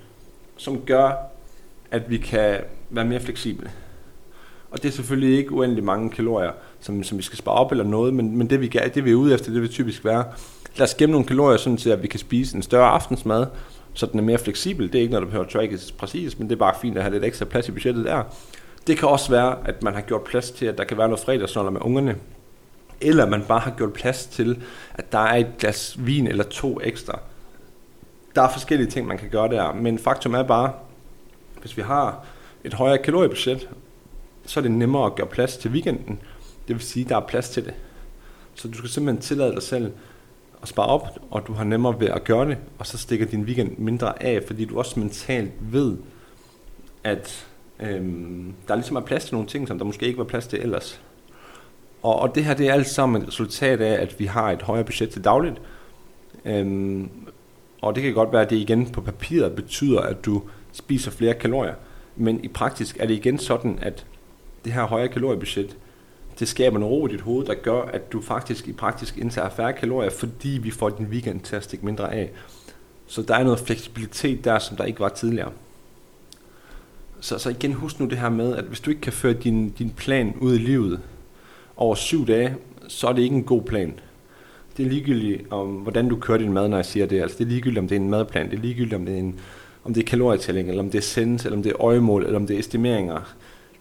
som 0.56 0.80
gør, 0.80 1.12
at 1.90 2.10
vi 2.10 2.18
kan 2.18 2.60
være 2.90 3.04
mere 3.04 3.20
fleksible. 3.20 3.70
Og 4.70 4.82
det 4.82 4.88
er 4.88 4.92
selvfølgelig 4.92 5.38
ikke 5.38 5.52
uendelig 5.52 5.84
mange 5.84 6.10
kalorier, 6.10 6.52
som, 6.80 7.02
som 7.02 7.18
vi 7.18 7.22
skal 7.22 7.38
spare 7.38 7.54
op 7.54 7.70
eller 7.70 7.84
noget, 7.84 8.14
men, 8.14 8.36
men 8.36 8.50
det, 8.50 8.60
vi, 8.60 8.68
det 8.94 9.04
vi 9.04 9.10
er 9.10 9.14
ude 9.14 9.34
efter, 9.34 9.52
det 9.52 9.62
vil 9.62 9.70
typisk 9.70 10.04
være, 10.04 10.24
lad 10.76 10.86
os 10.86 10.94
gemme 10.94 11.12
nogle 11.12 11.26
kalorier, 11.26 11.56
sådan 11.56 11.76
til 11.76 11.90
at 11.90 12.02
vi 12.02 12.08
kan 12.08 12.20
spise 12.20 12.56
en 12.56 12.62
større 12.62 12.88
aftensmad, 12.88 13.46
så 13.94 14.06
den 14.06 14.18
er 14.18 14.24
mere 14.24 14.38
fleksibel. 14.38 14.92
Det 14.92 14.94
er 14.94 15.02
ikke 15.02 15.10
noget, 15.10 15.22
der 15.22 15.26
behøver 15.26 15.44
at 15.44 15.52
trackes 15.52 15.92
præcis, 15.92 16.38
men 16.38 16.48
det 16.48 16.54
er 16.54 16.58
bare 16.58 16.74
fint 16.80 16.96
at 16.96 17.02
have 17.02 17.12
lidt 17.12 17.24
ekstra 17.24 17.44
plads 17.44 17.68
i 17.68 17.72
budgettet 17.72 18.04
der. 18.04 18.22
Det 18.86 18.98
kan 18.98 19.08
også 19.08 19.30
være, 19.30 19.56
at 19.64 19.82
man 19.82 19.94
har 19.94 20.00
gjort 20.00 20.24
plads 20.24 20.50
til, 20.50 20.66
at 20.66 20.78
der 20.78 20.84
kan 20.84 20.98
være 20.98 21.08
noget 21.08 21.24
fredagsnoller 21.24 21.70
med 21.70 21.80
ungerne, 21.80 22.16
eller 23.00 23.26
man 23.26 23.42
bare 23.48 23.60
har 23.60 23.70
gjort 23.70 23.92
plads 23.92 24.26
til, 24.26 24.62
at 24.94 25.12
der 25.12 25.18
er 25.18 25.36
et 25.36 25.58
glas 25.58 25.96
vin 25.98 26.26
eller 26.26 26.44
to 26.44 26.80
ekstra. 26.82 27.18
Der 28.34 28.42
er 28.42 28.52
forskellige 28.52 28.90
ting, 28.90 29.06
man 29.06 29.18
kan 29.18 29.28
gøre 29.28 29.48
der, 29.48 29.72
men 29.72 29.98
faktum 29.98 30.34
er 30.34 30.42
bare, 30.42 30.72
hvis 31.60 31.76
vi 31.76 31.82
har 31.82 32.24
et 32.64 32.74
højere 32.74 32.98
kaloriebudget, 32.98 33.68
så 34.46 34.60
er 34.60 34.62
det 34.62 34.70
nemmere 34.70 35.06
at 35.06 35.14
gøre 35.14 35.26
plads 35.26 35.56
til 35.56 35.70
weekenden. 35.70 36.20
Det 36.70 36.78
vil 36.78 36.86
sige, 36.86 37.04
at 37.04 37.08
der 37.08 37.16
er 37.16 37.26
plads 37.26 37.50
til 37.50 37.64
det. 37.64 37.74
Så 38.54 38.68
du 38.68 38.74
skal 38.74 38.90
simpelthen 38.90 39.22
tillade 39.22 39.52
dig 39.52 39.62
selv 39.62 39.92
at 40.62 40.68
spare 40.68 40.86
op, 40.86 41.08
og 41.30 41.46
du 41.46 41.52
har 41.52 41.64
nemmere 41.64 42.00
ved 42.00 42.08
at 42.08 42.24
gøre 42.24 42.48
det, 42.48 42.58
og 42.78 42.86
så 42.86 42.98
stikker 42.98 43.26
din 43.26 43.42
weekend 43.42 43.78
mindre 43.78 44.22
af, 44.22 44.42
fordi 44.46 44.64
du 44.64 44.78
også 44.78 45.00
mentalt 45.00 45.52
ved, 45.60 45.96
at 47.04 47.46
øhm, 47.80 48.54
der 48.68 48.74
ligesom 48.74 48.96
er 48.96 49.00
plads 49.00 49.24
til 49.24 49.34
nogle 49.34 49.48
ting, 49.48 49.68
som 49.68 49.78
der 49.78 49.84
måske 49.84 50.06
ikke 50.06 50.18
var 50.18 50.24
plads 50.24 50.46
til 50.46 50.60
ellers. 50.62 51.00
Og, 52.02 52.18
og 52.18 52.34
det 52.34 52.44
her 52.44 52.54
det 52.54 52.68
er 52.68 52.72
alt 52.72 52.88
sammen 52.88 53.22
et 53.22 53.28
resultat 53.28 53.80
af, 53.80 54.02
at 54.02 54.18
vi 54.18 54.26
har 54.26 54.50
et 54.50 54.62
højere 54.62 54.84
budget 54.84 55.10
til 55.10 55.24
dagligt. 55.24 55.60
Øhm, 56.44 57.10
og 57.82 57.94
det 57.94 58.02
kan 58.02 58.14
godt 58.14 58.32
være, 58.32 58.42
at 58.42 58.50
det 58.50 58.56
igen 58.56 58.90
på 58.90 59.00
papiret 59.00 59.54
betyder, 59.56 60.00
at 60.00 60.24
du 60.24 60.42
spiser 60.72 61.10
flere 61.10 61.34
kalorier. 61.34 61.74
Men 62.16 62.44
i 62.44 62.48
praktisk 62.48 62.96
er 63.00 63.06
det 63.06 63.14
igen 63.14 63.38
sådan, 63.38 63.78
at 63.82 64.06
det 64.64 64.72
her 64.72 64.84
højere 64.84 65.08
kaloriebudget, 65.08 65.76
det 66.40 66.48
skaber 66.48 66.76
en 66.76 66.84
ro 66.84 67.06
i 67.06 67.10
dit 67.10 67.20
hoved, 67.20 67.46
der 67.46 67.54
gør, 67.54 67.82
at 67.82 68.12
du 68.12 68.20
faktisk 68.20 68.68
i 68.68 68.72
praktisk 68.72 69.18
indtager 69.18 69.48
færre 69.48 69.72
kalorier, 69.72 70.10
fordi 70.10 70.48
vi 70.48 70.70
får 70.70 70.88
din 70.88 71.06
weekend 71.06 71.40
til 71.40 71.56
at 71.56 71.64
stikke 71.64 71.86
mindre 71.86 72.14
af. 72.14 72.30
Så 73.06 73.22
der 73.22 73.34
er 73.34 73.44
noget 73.44 73.58
fleksibilitet 73.58 74.44
der, 74.44 74.58
som 74.58 74.76
der 74.76 74.84
ikke 74.84 75.00
var 75.00 75.08
tidligere. 75.08 75.50
Så, 77.20 77.38
så 77.38 77.50
igen 77.50 77.72
husk 77.72 78.00
nu 78.00 78.06
det 78.06 78.18
her 78.18 78.28
med, 78.28 78.56
at 78.56 78.64
hvis 78.64 78.80
du 78.80 78.90
ikke 78.90 79.02
kan 79.02 79.12
føre 79.12 79.32
din, 79.32 79.68
din 79.68 79.90
plan 79.90 80.34
ud 80.40 80.54
i 80.54 80.58
livet 80.58 81.00
over 81.76 81.94
syv 81.94 82.26
dage, 82.26 82.56
så 82.88 83.06
er 83.06 83.12
det 83.12 83.22
ikke 83.22 83.36
en 83.36 83.44
god 83.44 83.62
plan. 83.62 83.94
Det 84.76 84.86
er 84.86 84.90
ligegyldigt 84.90 85.42
om, 85.52 85.68
hvordan 85.68 86.08
du 86.08 86.16
kører 86.16 86.38
din 86.38 86.52
mad, 86.52 86.68
når 86.68 86.76
jeg 86.76 86.86
siger 86.86 87.06
det. 87.06 87.22
Altså 87.22 87.38
det 87.38 87.44
er 87.44 87.48
ligegyldigt, 87.48 87.78
om 87.78 87.88
det 87.88 87.96
er 87.96 88.00
en 88.00 88.10
madplan, 88.10 88.50
det 88.50 88.56
er 88.56 88.62
ligegyldigt, 88.62 88.94
om 88.94 89.06
det 89.06 89.14
er, 89.14 89.18
en, 89.18 89.40
om 89.84 89.94
det 89.94 90.00
er 90.00 90.06
kalorietælling, 90.06 90.68
eller 90.68 90.82
om 90.82 90.90
det 90.90 90.98
er 90.98 91.02
sendes, 91.02 91.44
eller 91.44 91.56
om 91.56 91.62
det 91.62 91.72
er 91.72 91.80
øjemål, 91.80 92.24
eller 92.24 92.38
om 92.38 92.46
det 92.46 92.54
er 92.54 92.60
estimeringer. 92.60 93.34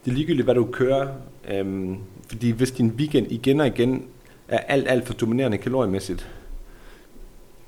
Det 0.06 0.12
er 0.12 0.16
ligegyldigt, 0.16 0.46
hvad 0.46 0.56
du 0.56 0.66
kører, 0.72 1.08
øhm, 1.50 1.98
fordi 2.28 2.52
hvis 2.52 2.72
din 2.72 2.88
weekend 2.98 3.32
igen 3.32 3.62
og 3.62 3.68
igen 3.68 4.06
er 4.48 4.58
alt, 4.58 4.88
alt 4.88 5.08
for 5.08 5.14
dominerende 5.14 5.58
kaloriemæssigt, 5.58 6.30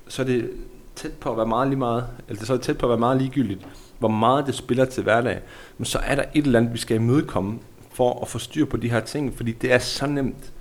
så 0.08 0.22
er 0.22 0.26
det 0.26 0.50
tæt 0.96 1.13
på 1.13 1.32
at 1.32 1.38
være 1.38 1.48
meget 1.48 1.67
lige 1.67 1.80
meget, 1.80 2.08
eller 2.30 2.46
så 2.46 2.54
er 2.54 2.58
det 2.58 2.65
tæt 2.65 2.78
på 2.78 2.86
at 2.86 2.89
være 2.89 3.00
meget 3.00 3.17
ligegyldigt, 3.17 3.67
hvor 4.00 4.10
meget 4.10 4.48
det 4.48 4.56
spiller 4.56 4.86
til 4.86 5.04
hverdag. 5.04 5.39
Men 5.78 5.86
så 5.86 6.00
er 6.00 6.15
der 6.15 6.24
et 6.34 6.46
eller 6.46 6.60
andet, 6.60 6.74
vi 6.74 6.78
skal 6.78 6.98
imødekomme 6.98 7.60
for 7.94 8.22
at 8.22 8.28
få 8.28 8.39
styr 8.39 8.65
på 8.65 8.78
de 8.78 8.89
her 8.89 9.00
ting, 9.00 9.34
fordi 9.34 9.52
det 9.52 9.72
er 9.72 9.80
så 9.80 10.08
nemt 10.08 10.54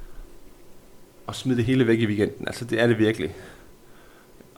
at 1.29 1.35
smide 1.35 1.57
det 1.57 1.65
hele 1.65 1.87
væk 1.87 2.01
i 2.01 2.07
weekenden. 2.07 2.47
Altså 2.47 2.65
det 2.65 2.81
er 2.81 2.87
det 2.87 2.99
virkelig. 2.99 3.35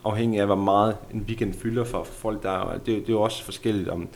Afhængig 0.04 0.40
af, 0.40 0.46
hvor 0.46 0.54
meget 0.54 0.96
en 1.14 1.24
weekend 1.28 1.54
fylder 1.54 1.84
for 1.84 2.04
folk, 2.04 2.42
der 2.42 2.72
det, 2.72 2.86
det 2.86 3.08
er 3.08 3.12
jo 3.12 3.22
også 3.22 3.44
forskelligt, 3.44 3.88
om, 3.88 4.08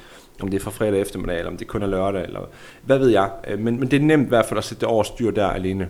om 0.42 0.48
det 0.48 0.56
er 0.56 0.64
fra 0.64 0.70
fredag 0.70 1.00
eftermiddag, 1.00 1.38
eller 1.38 1.50
om 1.50 1.56
det 1.56 1.66
kun 1.66 1.82
er 1.82 1.86
lørdag, 1.86 2.24
eller 2.24 2.40
hvad 2.82 2.98
ved 2.98 3.08
jeg. 3.08 3.30
Øh, 3.46 3.58
men, 3.58 3.80
men 3.80 3.90
det 3.90 3.96
er 3.96 4.04
nemt 4.04 4.26
i 4.26 4.28
hvert 4.28 4.46
fald 4.46 4.58
at 4.58 4.64
sætte 4.64 4.80
det 4.80 4.88
over 4.88 5.02
styr 5.02 5.30
der 5.30 5.46
alene. 5.46 5.88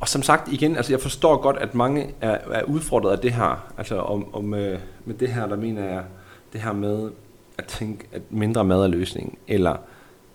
Og 0.00 0.08
som 0.08 0.22
sagt 0.22 0.52
igen, 0.52 0.76
altså 0.76 0.92
jeg 0.92 1.00
forstår 1.00 1.36
godt, 1.36 1.56
at 1.56 1.74
mange 1.74 2.14
er, 2.20 2.38
er 2.52 2.62
udfordret 2.62 3.12
af 3.12 3.18
det 3.18 3.32
her. 3.32 3.72
Altså 3.78 3.98
om, 3.98 4.34
om 4.34 4.54
øh, 4.54 4.78
med 5.04 5.14
det 5.14 5.28
her, 5.28 5.46
der 5.46 5.56
mener 5.56 5.84
jeg 5.84 6.04
det 6.52 6.60
her 6.60 6.72
med 6.72 7.10
at 7.58 7.64
tænke, 7.64 8.06
at 8.12 8.22
mindre 8.30 8.64
mad 8.64 8.82
er 8.82 8.86
løsningen, 8.86 9.34
eller 9.48 9.76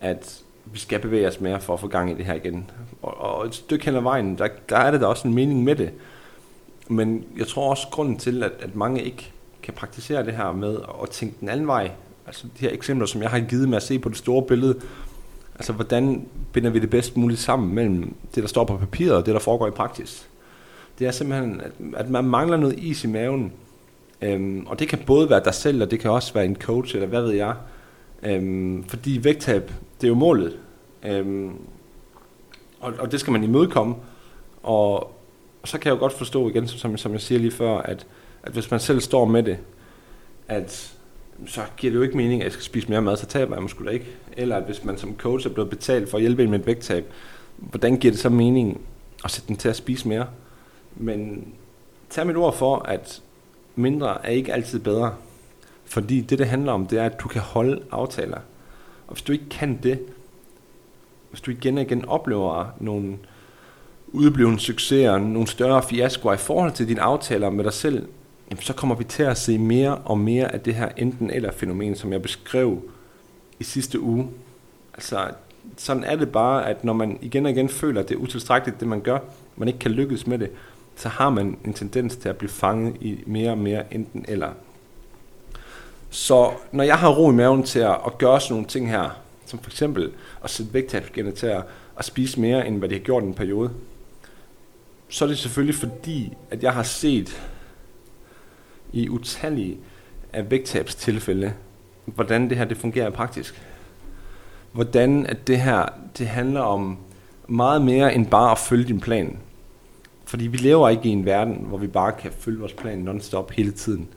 at 0.01 0.41
vi 0.65 0.79
skal 0.79 0.99
bevæge 0.99 1.27
os 1.27 1.41
mere 1.41 1.61
for 1.61 1.73
at 1.73 1.79
få 1.79 1.87
gang 1.87 2.11
i 2.11 2.13
det 2.13 2.25
her 2.25 2.33
igen. 2.33 2.71
Og, 3.01 3.17
og 3.17 3.45
et 3.45 3.55
stykke 3.55 3.85
hen 3.85 3.95
ad 3.95 4.01
vejen, 4.01 4.37
der, 4.37 4.47
der 4.69 4.77
er 4.77 4.91
det 4.91 5.01
da 5.01 5.05
også 5.05 5.27
en 5.27 5.33
mening 5.33 5.63
med 5.63 5.75
det. 5.75 5.91
Men 6.87 7.25
jeg 7.37 7.47
tror 7.47 7.69
også, 7.69 7.87
grunden 7.91 8.17
til, 8.17 8.43
at, 8.43 8.51
at 8.59 8.75
mange 8.75 9.03
ikke 9.03 9.31
kan 9.71 9.79
praktisere 9.79 10.25
det 10.25 10.33
her 10.33 10.51
med 10.51 10.77
at 11.03 11.09
tænke 11.09 11.35
den 11.39 11.49
anden 11.49 11.67
vej, 11.67 11.91
altså 12.27 12.47
de 12.59 12.65
her 12.65 12.69
eksempler, 12.73 13.05
som 13.05 13.21
jeg 13.21 13.29
har 13.29 13.39
givet 13.39 13.69
med 13.69 13.77
at 13.77 13.83
se 13.83 13.99
på 13.99 14.09
det 14.09 14.17
store 14.17 14.43
billede, 14.43 14.79
altså 15.55 15.73
hvordan 15.73 16.27
binder 16.53 16.69
vi 16.69 16.79
det 16.79 16.89
bedst 16.89 17.17
muligt 17.17 17.39
sammen 17.39 17.75
mellem 17.75 18.15
det, 18.35 18.43
der 18.43 18.47
står 18.47 18.63
på 18.63 18.77
papiret 18.77 19.15
og 19.15 19.25
det, 19.25 19.33
der 19.33 19.39
foregår 19.39 19.67
i 19.67 19.71
praksis. 19.71 20.27
Det 20.99 21.07
er 21.07 21.11
simpelthen, 21.11 21.61
at, 21.95 22.09
man 22.09 22.25
mangler 22.25 22.57
noget 22.57 22.79
is 22.79 23.03
i 23.03 23.07
maven. 23.07 23.53
Øhm, 24.21 24.65
og 24.67 24.79
det 24.79 24.87
kan 24.87 24.99
både 25.05 25.29
være 25.29 25.43
dig 25.43 25.53
selv, 25.53 25.81
og 25.81 25.91
det 25.91 25.99
kan 25.99 26.11
også 26.11 26.33
være 26.33 26.45
en 26.45 26.55
coach, 26.55 26.95
eller 26.95 27.07
hvad 27.07 27.21
ved 27.21 27.31
jeg. 27.31 27.55
Øhm, 28.23 28.83
fordi 28.83 29.23
vægttab, 29.23 29.71
det 30.01 30.07
er 30.07 30.07
jo 30.07 30.15
målet. 30.15 30.57
Øhm, 31.03 31.51
og, 32.79 32.93
og 32.99 33.11
det 33.11 33.19
skal 33.19 33.31
man 33.31 33.43
imødekomme. 33.43 33.95
Og, 34.63 34.95
og 35.61 35.67
så 35.67 35.79
kan 35.79 35.89
jeg 35.89 35.95
jo 35.95 35.99
godt 35.99 36.13
forstå 36.13 36.49
igen, 36.49 36.67
som, 36.67 36.97
som 36.97 37.11
jeg 37.11 37.21
siger 37.21 37.39
lige 37.39 37.51
før, 37.51 37.77
at, 37.77 38.05
at 38.43 38.51
hvis 38.51 38.71
man 38.71 38.79
selv 38.79 39.01
står 39.01 39.25
med 39.25 39.43
det, 39.43 39.57
at 40.47 40.97
så 41.47 41.61
giver 41.77 41.91
det 41.91 41.97
jo 41.97 42.03
ikke 42.03 42.17
mening, 42.17 42.41
at 42.41 42.45
jeg 42.45 42.51
skal 42.51 42.63
spise 42.63 42.89
mere 42.89 43.01
mad, 43.01 43.17
så 43.17 43.25
taber 43.25 43.55
jeg 43.55 43.61
måske 43.61 43.93
ikke. 43.93 44.05
Eller 44.37 44.57
at 44.57 44.63
hvis 44.63 44.83
man 44.83 44.97
som 44.97 45.17
coach 45.17 45.47
er 45.47 45.53
blevet 45.53 45.69
betalt 45.69 46.09
for 46.09 46.17
at 46.17 46.21
hjælpe 46.21 46.43
en 46.43 46.49
med 46.49 46.59
et 46.59 46.65
vægttab, 46.65 47.05
hvordan 47.57 47.97
giver 47.97 48.11
det 48.11 48.19
så 48.19 48.29
mening 48.29 48.81
at 49.23 49.31
sætte 49.31 49.47
den 49.47 49.55
til 49.55 49.69
at 49.69 49.75
spise 49.75 50.07
mere? 50.07 50.27
Men 50.95 51.47
tag 52.09 52.27
mit 52.27 52.37
ord 52.37 52.55
for, 52.55 52.75
at 52.75 53.21
mindre 53.75 54.25
er 54.25 54.29
ikke 54.29 54.53
altid 54.53 54.79
bedre. 54.79 55.15
Fordi 55.85 56.21
det, 56.21 56.39
det 56.39 56.47
handler 56.47 56.71
om, 56.71 56.87
det 56.87 56.99
er, 56.99 57.05
at 57.05 57.19
du 57.19 57.27
kan 57.27 57.41
holde 57.41 57.83
aftaler. 57.91 58.37
Og 59.07 59.13
hvis 59.13 59.21
du 59.21 59.31
ikke 59.31 59.49
kan 59.49 59.79
det, 59.83 59.99
hvis 61.29 61.41
du 61.41 61.51
igen 61.51 61.77
og 61.77 61.83
igen 61.83 62.05
oplever 62.05 62.65
nogle 62.79 63.17
udblivende 64.07 64.59
succeser, 64.59 65.17
nogle 65.17 65.47
større 65.47 65.83
fiaskoer 65.83 66.33
i 66.33 66.37
forhold 66.37 66.71
til 66.71 66.87
dine 66.87 67.01
aftaler 67.01 67.49
med 67.49 67.63
dig 67.63 67.73
selv, 67.73 68.07
jamen 68.51 68.61
så 68.61 68.73
kommer 68.73 68.95
vi 68.95 69.03
til 69.03 69.23
at 69.23 69.37
se 69.37 69.57
mere 69.57 69.95
og 69.95 70.19
mere 70.19 70.53
af 70.53 70.59
det 70.59 70.75
her 70.75 70.89
enten 70.97 71.29
eller 71.29 71.51
fænomen, 71.51 71.95
som 71.95 72.13
jeg 72.13 72.21
beskrev 72.21 72.81
i 73.59 73.63
sidste 73.63 73.99
uge. 73.99 74.29
Altså, 74.93 75.31
sådan 75.77 76.03
er 76.03 76.15
det 76.15 76.31
bare, 76.31 76.69
at 76.69 76.83
når 76.83 76.93
man 76.93 77.19
igen 77.21 77.45
og 77.45 77.51
igen 77.51 77.69
føler, 77.69 78.01
at 78.01 78.09
det 78.09 78.15
er 78.15 78.19
utilstrækkeligt, 78.19 78.79
det 78.79 78.87
man 78.87 79.01
gør, 79.01 79.19
man 79.55 79.67
ikke 79.67 79.79
kan 79.79 79.91
lykkes 79.91 80.27
med 80.27 80.39
det, 80.39 80.49
så 80.95 81.09
har 81.09 81.29
man 81.29 81.57
en 81.65 81.73
tendens 81.73 82.15
til 82.15 82.29
at 82.29 82.37
blive 82.37 82.49
fanget 82.49 82.95
i 83.01 83.23
mere 83.25 83.51
og 83.51 83.57
mere 83.57 83.93
enten 83.93 84.25
eller. 84.27 84.49
Så 86.09 86.51
når 86.71 86.83
jeg 86.83 86.97
har 86.97 87.09
ro 87.09 87.31
i 87.31 87.33
maven 87.33 87.63
til 87.63 87.79
at, 87.79 87.97
at 88.05 88.17
gøre 88.17 88.41
sådan 88.41 88.53
nogle 88.53 88.67
ting 88.67 88.89
her, 88.89 89.09
som 89.45 89.59
for 89.59 89.69
eksempel 89.69 90.11
at 90.43 90.49
sætte 90.49 90.73
vægttabsgener 90.73 91.31
til 91.31 91.47
at, 91.47 91.63
at 91.97 92.05
spise 92.05 92.39
mere, 92.39 92.67
end 92.67 92.77
hvad 92.77 92.89
de 92.89 92.95
har 92.95 92.99
gjort 92.99 93.23
i 93.23 93.25
en 93.25 93.33
periode, 93.33 93.71
så 95.09 95.25
er 95.25 95.29
det 95.29 95.37
selvfølgelig 95.37 95.75
fordi, 95.75 96.33
at 96.49 96.63
jeg 96.63 96.73
har 96.73 96.83
set 96.83 97.41
i 98.93 99.09
utallige 99.09 99.77
af 100.33 100.51
vægttabstilfælde, 100.51 101.53
hvordan 102.05 102.49
det 102.49 102.57
her 102.57 102.65
det 102.65 102.77
fungerer 102.77 103.09
praktisk. 103.09 103.61
Hvordan 104.71 105.25
at 105.25 105.47
det 105.47 105.59
her 105.59 105.85
det 106.17 106.27
handler 106.27 106.61
om 106.61 106.97
meget 107.47 107.81
mere 107.81 108.15
end 108.15 108.27
bare 108.27 108.51
at 108.51 108.57
følge 108.57 108.87
din 108.87 108.99
plan. 108.99 109.37
Fordi 110.25 110.47
vi 110.47 110.57
lever 110.57 110.89
ikke 110.89 111.09
i 111.09 111.11
en 111.11 111.25
verden, 111.25 111.65
hvor 111.67 111.77
vi 111.77 111.87
bare 111.87 112.11
kan 112.11 112.31
følge 112.39 112.59
vores 112.59 112.73
plan 112.73 113.07
non-stop 113.07 113.51
hele 113.51 113.71
tiden. 113.71 114.07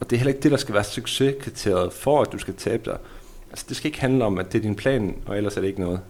Og 0.00 0.10
det 0.10 0.16
er 0.16 0.18
heller 0.18 0.32
ikke 0.32 0.42
det, 0.42 0.50
der 0.50 0.56
skal 0.56 0.74
være 0.74 0.84
succeskriteriet 0.84 1.92
for, 1.92 2.22
at 2.22 2.32
du 2.32 2.38
skal 2.38 2.54
tabe 2.54 2.82
dig. 2.84 2.98
Altså, 3.50 3.64
det 3.68 3.76
skal 3.76 3.88
ikke 3.88 4.00
handle 4.00 4.24
om, 4.24 4.38
at 4.38 4.52
det 4.52 4.58
er 4.58 4.62
din 4.62 4.74
plan, 4.74 5.14
og 5.26 5.36
ellers 5.36 5.56
er 5.56 5.60
det 5.60 5.68
ikke 5.68 5.80
noget. 5.80 6.00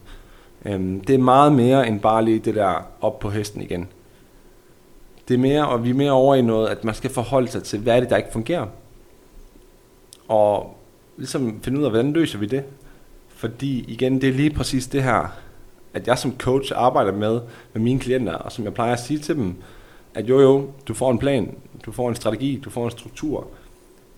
Øhm, 0.67 1.01
det 1.01 1.15
er 1.15 1.19
meget 1.19 1.53
mere 1.53 1.89
end 1.89 2.01
bare 2.01 2.25
lige 2.25 2.39
det 2.39 2.55
der 2.55 2.87
op 3.01 3.19
på 3.19 3.31
hesten 3.31 3.63
igen. 3.63 3.89
Det 5.29 5.35
er 5.35 5.39
mere, 5.39 5.69
og 5.69 5.85
vi 5.85 5.91
er 5.91 5.95
mere 5.95 6.11
over 6.11 6.35
i 6.35 6.43
noget, 6.43 6.69
at 6.69 6.85
man 6.85 6.95
skal 6.95 7.11
forholde 7.11 7.49
sig 7.49 7.63
til, 7.63 7.79
hvad 7.79 7.97
er 7.97 8.01
det, 8.01 8.11
der 8.11 8.17
ikke 8.17 8.33
fungerer. 8.33 8.67
Og 10.29 10.77
ligesom 11.17 11.61
finde 11.63 11.79
ud 11.79 11.85
af, 11.85 11.91
hvordan 11.91 12.13
løser 12.13 12.39
vi 12.39 12.47
det. 12.47 12.65
Fordi 13.29 13.85
igen, 13.89 14.21
det 14.21 14.29
er 14.29 14.33
lige 14.33 14.51
præcis 14.51 14.87
det 14.87 15.03
her, 15.03 15.37
at 15.95 16.07
jeg 16.07 16.19
som 16.19 16.39
coach 16.39 16.73
arbejder 16.75 17.13
med, 17.13 17.41
med 17.73 17.83
mine 17.83 18.01
klienter, 18.01 18.33
og 18.33 18.53
som 18.53 18.65
jeg 18.65 18.75
plejer 18.75 18.93
at 18.93 19.01
sige 19.01 19.19
til 19.19 19.37
dem, 19.37 19.55
at 20.15 20.29
jo 20.29 20.41
jo, 20.41 20.71
du 20.89 20.95
får 20.95 21.11
en 21.11 21.19
plan, 21.19 21.55
du 21.87 21.93
får 21.93 22.09
en 22.09 22.15
strategi, 22.15 22.61
du 22.65 22.71
får 22.71 22.85
en 22.85 22.91
struktur 22.91 23.47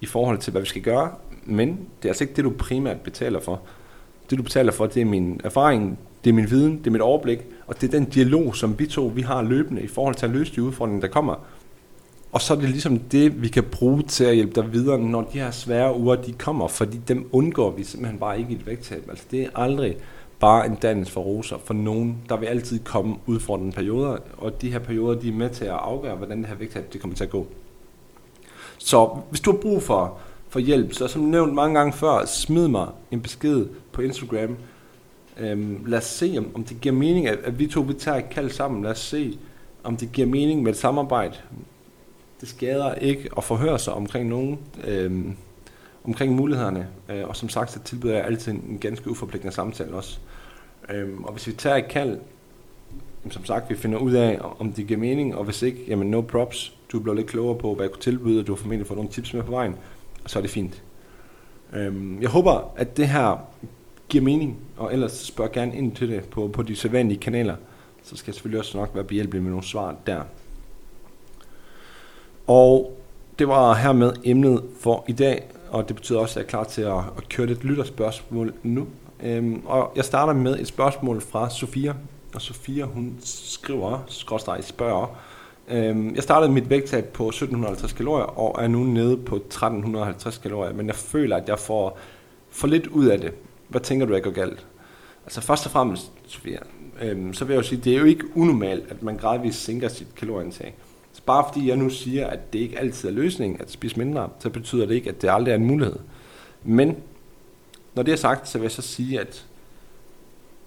i 0.00 0.06
forhold 0.06 0.38
til, 0.38 0.50
hvad 0.50 0.60
vi 0.60 0.66
skal 0.66 0.82
gøre, 0.82 1.10
men 1.44 1.68
det 1.68 2.08
er 2.08 2.08
altså 2.08 2.24
ikke 2.24 2.34
det, 2.36 2.44
du 2.44 2.50
primært 2.58 3.00
betaler 3.00 3.40
for. 3.40 3.60
Det, 4.30 4.38
du 4.38 4.42
betaler 4.42 4.72
for, 4.72 4.86
det 4.86 5.00
er 5.00 5.04
min 5.04 5.40
erfaring, 5.44 5.98
det 6.24 6.30
er 6.30 6.34
min 6.34 6.50
viden, 6.50 6.78
det 6.78 6.86
er 6.86 6.90
mit 6.90 7.00
overblik, 7.00 7.38
og 7.68 7.80
det 7.80 7.86
er 7.94 7.98
den 7.98 8.04
dialog, 8.04 8.56
som 8.56 8.78
vi 8.78 8.86
to 8.86 9.12
vi 9.14 9.22
har 9.22 9.42
løbende 9.42 9.82
i 9.82 9.86
forhold 9.86 10.14
til 10.14 10.26
at 10.26 10.32
løse 10.32 10.54
de 10.54 10.62
udfordringer, 10.62 11.00
der 11.00 11.08
kommer. 11.08 11.34
Og 12.32 12.40
så 12.40 12.54
er 12.54 12.58
det 12.58 12.68
ligesom 12.68 12.98
det, 12.98 13.42
vi 13.42 13.48
kan 13.48 13.64
bruge 13.64 14.02
til 14.02 14.24
at 14.24 14.34
hjælpe 14.34 14.60
dig 14.60 14.72
videre, 14.72 14.98
når 14.98 15.22
de 15.32 15.38
her 15.38 15.50
svære 15.50 15.98
uger, 15.98 16.16
de 16.16 16.32
kommer, 16.32 16.68
fordi 16.68 17.00
dem 17.08 17.28
undgår 17.32 17.70
vi 17.70 17.84
simpelthen 17.84 18.18
bare 18.18 18.38
ikke 18.38 18.50
i 18.52 18.54
et 18.54 18.66
vægttab. 18.66 19.04
Altså 19.08 19.24
det 19.30 19.42
er 19.42 19.48
aldrig 19.54 19.96
bare 20.40 20.66
en 20.66 20.74
dans 20.74 21.10
for 21.10 21.20
roser 21.20 21.56
for 21.64 21.74
nogen. 21.74 22.16
Der 22.28 22.36
vil 22.36 22.46
altid 22.46 22.78
komme 22.84 23.16
udfordrende 23.26 23.72
perioder, 23.72 24.16
og 24.38 24.62
de 24.62 24.70
her 24.70 24.78
perioder, 24.78 25.20
de 25.20 25.28
er 25.28 25.32
med 25.32 25.50
til 25.50 25.64
at 25.64 25.70
afgøre, 25.70 26.16
hvordan 26.16 26.38
det 26.38 26.46
her 26.46 26.54
vægttab 26.54 26.92
det 26.92 27.00
kommer 27.00 27.16
til 27.16 27.24
at 27.24 27.30
gå. 27.30 27.46
Så 28.78 29.18
hvis 29.30 29.40
du 29.40 29.52
har 29.52 29.58
brug 29.58 29.82
for, 29.82 30.18
for 30.48 30.58
hjælp, 30.58 30.92
så 30.92 31.08
som 31.08 31.22
nævnt 31.22 31.54
mange 31.54 31.78
gange 31.78 31.92
før, 31.92 32.24
smid 32.26 32.68
mig 32.68 32.88
en 33.10 33.20
besked 33.20 33.66
på 33.92 34.02
Instagram. 34.02 34.56
Øhm, 35.38 35.84
lad 35.86 35.98
os 35.98 36.04
se, 36.04 36.34
om, 36.38 36.50
om 36.54 36.64
det 36.64 36.80
giver 36.80 36.94
mening, 36.94 37.26
at, 37.26 37.38
at 37.38 37.58
vi 37.58 37.66
to 37.66 37.80
vi 37.80 37.94
tager 37.94 38.18
et 38.18 38.30
kald 38.30 38.50
sammen. 38.50 38.82
Lad 38.82 38.90
os 38.90 38.98
se, 38.98 39.38
om 39.84 39.96
det 39.96 40.12
giver 40.12 40.26
mening 40.26 40.62
med 40.62 40.72
et 40.72 40.78
samarbejde. 40.78 41.36
Det 42.40 42.48
skader 42.48 42.94
ikke 42.94 43.28
at 43.36 43.44
forhøre 43.44 43.78
sig 43.78 43.92
omkring 43.92 44.28
nogen, 44.28 44.58
øhm, 44.84 45.36
omkring 46.04 46.34
mulighederne. 46.34 46.88
Øh, 47.08 47.28
og 47.28 47.36
som 47.36 47.48
sagt, 47.48 47.72
så 47.72 47.80
tilbyder 47.80 48.14
jeg 48.14 48.24
altid 48.24 48.52
en, 48.52 48.64
en 48.68 48.78
ganske 48.78 49.10
uforpligtende 49.10 49.54
samtale 49.54 49.92
også. 49.92 50.18
Øhm, 50.90 51.24
og 51.24 51.32
hvis 51.32 51.46
vi 51.46 51.52
tager 51.52 51.76
et 51.76 51.88
kald, 51.88 52.18
som 53.30 53.44
sagt, 53.44 53.70
vi 53.70 53.76
finder 53.76 53.98
ud 53.98 54.12
af, 54.12 54.38
om 54.58 54.72
det 54.72 54.86
giver 54.86 55.00
mening, 55.00 55.36
og 55.36 55.44
hvis 55.44 55.62
ikke, 55.62 55.84
jamen 55.88 56.10
no 56.10 56.20
props. 56.20 56.74
Du 56.92 57.00
bliver 57.00 57.14
lidt 57.14 57.26
klogere 57.26 57.58
på, 57.58 57.74
hvad 57.74 57.84
jeg 57.84 57.92
kunne 57.92 58.02
tilbyde, 58.02 58.40
og 58.40 58.46
du 58.46 58.52
har 58.52 58.56
formentlig 58.56 58.86
fået 58.86 58.96
nogle 58.98 59.10
tips 59.10 59.34
med 59.34 59.42
på 59.42 59.50
vejen, 59.50 59.74
og 60.24 60.30
så 60.30 60.38
er 60.38 60.40
det 60.40 60.50
fint. 60.50 60.82
Øhm, 61.72 62.22
jeg 62.22 62.30
håber, 62.30 62.72
at 62.76 62.96
det 62.96 63.08
her 63.08 63.48
giver 64.08 64.24
mening, 64.24 64.58
og 64.76 64.92
ellers 64.92 65.12
spørg 65.12 65.52
gerne 65.52 65.76
ind 65.76 65.96
til 65.96 66.08
det 66.08 66.24
på, 66.24 66.48
på 66.48 66.62
de 66.62 66.76
sædvanlige 66.76 67.18
kanaler, 67.18 67.56
så 68.02 68.16
skal 68.16 68.30
jeg 68.30 68.34
selvfølgelig 68.34 68.60
også 68.60 68.78
nok 68.78 68.90
være 68.94 69.04
behjælpelig 69.04 69.42
med 69.42 69.50
nogle 69.50 69.66
svar 69.66 69.94
der. 70.06 70.22
Og 72.46 72.98
det 73.38 73.48
var 73.48 73.74
hermed 73.74 74.12
emnet 74.24 74.62
for 74.80 75.04
i 75.08 75.12
dag, 75.12 75.42
og 75.70 75.88
det 75.88 75.96
betyder 75.96 76.18
også, 76.18 76.32
at 76.32 76.36
jeg 76.36 76.46
er 76.46 76.50
klar 76.50 76.64
til 76.64 76.82
at, 76.82 76.98
at 77.16 77.28
køre 77.28 77.46
lidt 77.46 77.64
lytterspørgsmål 77.64 78.54
nu. 78.62 78.86
Øhm, 79.22 79.62
og 79.66 79.92
jeg 79.96 80.04
starter 80.04 80.32
med 80.32 80.58
et 80.58 80.66
spørgsmål 80.66 81.20
fra 81.20 81.50
Sofia, 81.50 81.94
og 82.34 82.42
Sofia 82.42 82.84
hun 82.84 83.16
skriver, 83.20 84.04
skråstrej 84.06 84.60
spørger, 84.60 85.18
øhm, 85.68 86.14
jeg 86.14 86.22
startede 86.22 86.52
mit 86.52 86.70
vægttab 86.70 87.04
på 87.04 87.28
1750 87.28 87.92
kalorier, 87.92 88.24
og 88.24 88.64
er 88.64 88.68
nu 88.68 88.78
nede 88.78 89.16
på 89.16 89.36
1350 89.36 90.38
kalorier, 90.38 90.72
men 90.72 90.86
jeg 90.86 90.94
føler, 90.94 91.36
at 91.36 91.48
jeg 91.48 91.58
får 91.58 91.98
for 92.50 92.66
lidt 92.66 92.86
ud 92.86 93.06
af 93.06 93.20
det. 93.20 93.32
Hvad 93.68 93.80
tænker 93.80 94.06
du, 94.06 94.14
jeg 94.14 94.22
går 94.22 94.30
galt? 94.30 94.66
Altså 95.24 95.40
først 95.40 95.66
og 95.66 95.72
fremmest, 95.72 96.12
Sofia, 96.26 96.58
øhm, 97.02 97.34
så 97.34 97.44
vil 97.44 97.54
jeg 97.54 97.62
jo 97.62 97.68
sige, 97.68 97.80
det 97.84 97.94
er 97.94 97.98
jo 97.98 98.04
ikke 98.04 98.24
unormalt, 98.36 98.84
at 98.90 99.02
man 99.02 99.16
gradvist 99.16 99.64
sænker 99.64 99.88
sit 99.88 100.14
kalorieindtag. 100.16 100.74
Så 101.12 101.22
bare 101.26 101.44
fordi 101.52 101.68
jeg 101.68 101.76
nu 101.76 101.90
siger, 101.90 102.26
at 102.26 102.52
det 102.52 102.58
ikke 102.58 102.78
altid 102.78 103.08
er 103.08 103.12
løsningen 103.12 103.60
at 103.60 103.70
spise 103.70 103.98
mindre, 103.98 104.28
så 104.38 104.50
betyder 104.50 104.86
det 104.86 104.94
ikke, 104.94 105.10
at 105.10 105.22
det 105.22 105.30
aldrig 105.30 105.52
er 105.52 105.56
en 105.56 105.66
mulighed. 105.66 105.96
Men 106.64 106.96
når 107.94 108.02
det 108.02 108.12
er 108.12 108.16
sagt, 108.16 108.48
så 108.48 108.58
vil 108.58 108.64
jeg 108.64 108.70
så 108.70 108.82
sige, 108.82 109.20
at 109.20 109.46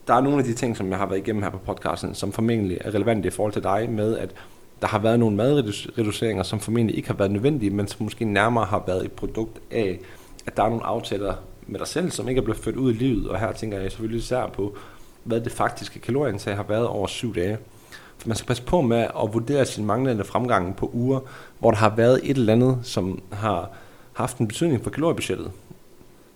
der 0.07 0.13
er 0.13 0.21
nogle 0.21 0.39
af 0.39 0.43
de 0.43 0.53
ting, 0.53 0.77
som 0.77 0.89
jeg 0.89 0.97
har 0.97 1.05
været 1.05 1.19
igennem 1.19 1.43
her 1.43 1.49
på 1.49 1.57
podcasten, 1.57 2.15
som 2.15 2.31
formentlig 2.31 2.77
er 2.81 2.95
relevante 2.95 3.27
i 3.27 3.31
forhold 3.31 3.53
til 3.53 3.63
dig 3.63 3.89
med, 3.89 4.17
at 4.17 4.29
der 4.81 4.87
har 4.87 4.99
været 4.99 5.19
nogle 5.19 5.35
madreduceringer, 5.35 6.43
som 6.43 6.59
formentlig 6.59 6.97
ikke 6.97 7.07
har 7.07 7.15
været 7.15 7.31
nødvendige, 7.31 7.69
men 7.69 7.87
som 7.87 8.03
måske 8.03 8.25
nærmere 8.25 8.65
har 8.65 8.83
været 8.87 9.05
et 9.05 9.11
produkt 9.11 9.59
af, 9.71 9.99
at 10.45 10.57
der 10.57 10.63
er 10.63 10.69
nogle 10.69 10.85
aftaler 10.85 11.35
med 11.71 11.79
dig 11.79 11.87
selv, 11.87 12.11
som 12.11 12.29
ikke 12.29 12.39
er 12.39 12.43
blevet 12.43 12.59
ført 12.59 12.75
ud 12.75 12.93
i 12.93 12.97
livet. 12.97 13.29
Og 13.29 13.39
her 13.39 13.51
tænker 13.51 13.79
jeg 13.79 13.91
selvfølgelig 13.91 14.19
især 14.19 14.47
på, 14.47 14.75
hvad 15.23 15.41
det 15.41 15.51
faktiske 15.51 15.99
kalorieindtag 15.99 16.55
har 16.55 16.63
været 16.63 16.87
over 16.87 17.07
syv 17.07 17.35
dage. 17.35 17.57
For 18.17 18.27
man 18.27 18.37
skal 18.37 18.47
passe 18.47 18.63
på 18.63 18.81
med 18.81 18.97
at 18.97 19.33
vurdere 19.33 19.65
sin 19.65 19.85
manglende 19.85 20.23
fremgang 20.23 20.75
på 20.75 20.89
uger, 20.93 21.19
hvor 21.59 21.71
der 21.71 21.77
har 21.77 21.95
været 21.95 22.19
et 22.23 22.37
eller 22.37 22.53
andet, 22.53 22.79
som 22.83 23.21
har 23.31 23.69
haft 24.13 24.37
en 24.37 24.47
betydning 24.47 24.83
for 24.83 24.89
kaloriebudgettet. 24.89 25.51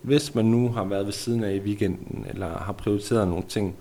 Hvis 0.02 0.36
man 0.36 0.46
nu 0.46 0.72
har 0.72 0.84
været 0.84 1.06
ved 1.06 1.14
siden 1.14 1.44
af 1.44 1.54
i 1.54 1.60
weekenden, 1.60 2.26
eller 2.30 2.58
har 2.58 2.74
prioriteret 2.74 3.28
nogle 3.28 3.44
ting, 3.50 3.76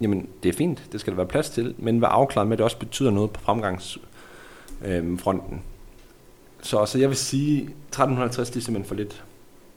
jamen 0.00 0.28
det 0.42 0.48
er 0.48 0.52
fint, 0.52 0.82
det 0.92 1.00
skal 1.00 1.10
der 1.10 1.16
være 1.16 1.26
plads 1.26 1.50
til, 1.50 1.74
men 1.78 2.00
vær 2.00 2.08
afklaret 2.08 2.48
med, 2.48 2.54
at 2.54 2.58
det 2.58 2.64
også 2.64 2.78
betyder 2.78 3.10
noget 3.10 3.30
på 3.30 3.40
fremgangsfronten. 3.40 4.04
Øhm, 4.84 5.18
øh, 5.52 5.58
så, 6.62 6.86
så 6.86 6.98
jeg 6.98 7.08
vil 7.08 7.16
sige, 7.16 7.62
1350 7.62 8.50
det 8.50 8.56
er 8.56 8.60
simpelthen 8.60 8.88
for 8.88 8.94
lidt 8.94 9.24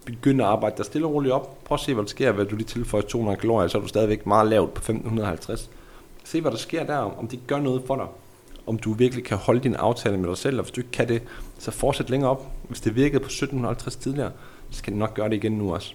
begynde 0.06 0.44
at 0.44 0.50
arbejde 0.50 0.78
dig 0.78 0.86
stille 0.86 1.08
og 1.08 1.14
roligt 1.14 1.34
op. 1.34 1.64
Prøv 1.64 1.76
at 1.76 1.80
se, 1.80 1.94
hvad 1.94 2.04
der 2.04 2.10
sker, 2.10 2.32
hvad 2.32 2.46
du 2.46 2.56
lige 2.56 2.68
tilføjer 2.68 3.04
200 3.04 3.38
kalorier, 3.38 3.68
så 3.68 3.78
er 3.78 3.82
du 3.82 3.88
stadigvæk 3.88 4.26
meget 4.26 4.48
lavt 4.48 4.74
på 4.74 4.80
1550. 4.80 5.70
Se, 6.24 6.42
hvad 6.42 6.52
der 6.52 6.58
sker 6.58 6.86
der, 6.86 6.98
om 6.98 7.28
det 7.28 7.40
gør 7.48 7.60
noget 7.60 7.84
for 7.88 7.96
dig. 7.96 8.06
Om 8.68 8.80
du 8.80 8.94
virkelig 8.94 9.24
kan 9.24 9.38
holde 9.38 9.60
din 9.60 9.76
aftale 9.76 10.18
med 10.18 10.30
dig 10.30 10.38
selv, 10.38 10.58
og 10.58 10.64
hvis 10.64 10.72
du 10.72 10.82
ikke 10.82 10.92
kan 10.92 11.08
det, 11.08 11.22
så 11.60 11.72
fortsæt 11.72 12.10
længere 12.10 12.32
op. 12.32 12.52
Hvis 12.68 12.82
det 12.82 12.96
virkede 12.96 13.20
på 13.20 13.26
1750 13.26 13.96
tidligere, 13.96 14.32
så 14.70 14.84
kan 14.84 14.94
det 14.94 15.00
nok 15.00 15.14
gøre 15.14 15.30
det 15.30 15.36
igen 15.36 15.52
nu 15.52 15.74
også. 15.74 15.94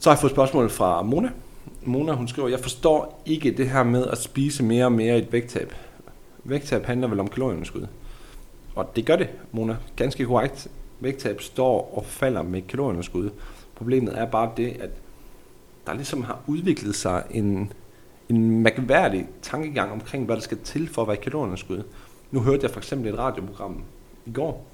Så 0.00 0.10
har 0.10 0.16
jeg 0.16 0.20
fået 0.20 0.32
spørgsmål 0.32 0.70
fra 0.70 1.02
Mona. 1.02 1.30
Mona 1.82 2.12
hun 2.12 2.28
skriver, 2.28 2.48
jeg 2.48 2.60
forstår 2.60 3.22
ikke 3.26 3.50
det 3.50 3.70
her 3.70 3.82
med 3.82 4.06
at 4.06 4.18
spise 4.18 4.62
mere 4.62 4.84
og 4.84 4.92
mere 4.92 5.18
i 5.18 5.22
et 5.22 5.32
vægttab. 5.32 5.74
Vægttab 6.44 6.84
handler 6.84 7.08
vel 7.08 7.20
om 7.20 7.28
kalorieunderskud. 7.28 7.86
Og 8.74 8.96
det 8.96 9.06
gør 9.06 9.16
det, 9.16 9.28
Mona. 9.52 9.76
Ganske 9.96 10.24
korrekt. 10.24 10.68
Vægttab 11.00 11.40
står 11.40 11.94
og 11.96 12.04
falder 12.04 12.42
med 12.42 12.62
kalorieunderskud. 12.62 13.30
Problemet 13.74 14.18
er 14.18 14.24
bare 14.24 14.50
det, 14.56 14.76
at 14.80 14.90
der 15.86 15.94
ligesom 15.94 16.22
har 16.22 16.40
udviklet 16.46 16.94
sig 16.94 17.24
en, 17.30 17.72
en 18.28 18.62
mærkværdig 18.62 19.28
tankegang 19.42 19.92
omkring, 19.92 20.24
hvad 20.24 20.36
der 20.36 20.42
skal 20.42 20.58
til 20.58 20.88
for 20.88 21.02
at 21.02 21.08
være 21.08 21.16
kalorieunderskud. 21.16 21.82
Nu 22.30 22.40
hørte 22.40 22.62
jeg 22.62 22.70
for 22.70 22.80
eksempel 22.80 23.12
et 23.12 23.18
radioprogram 23.18 23.82
i 24.26 24.32
går, 24.32 24.66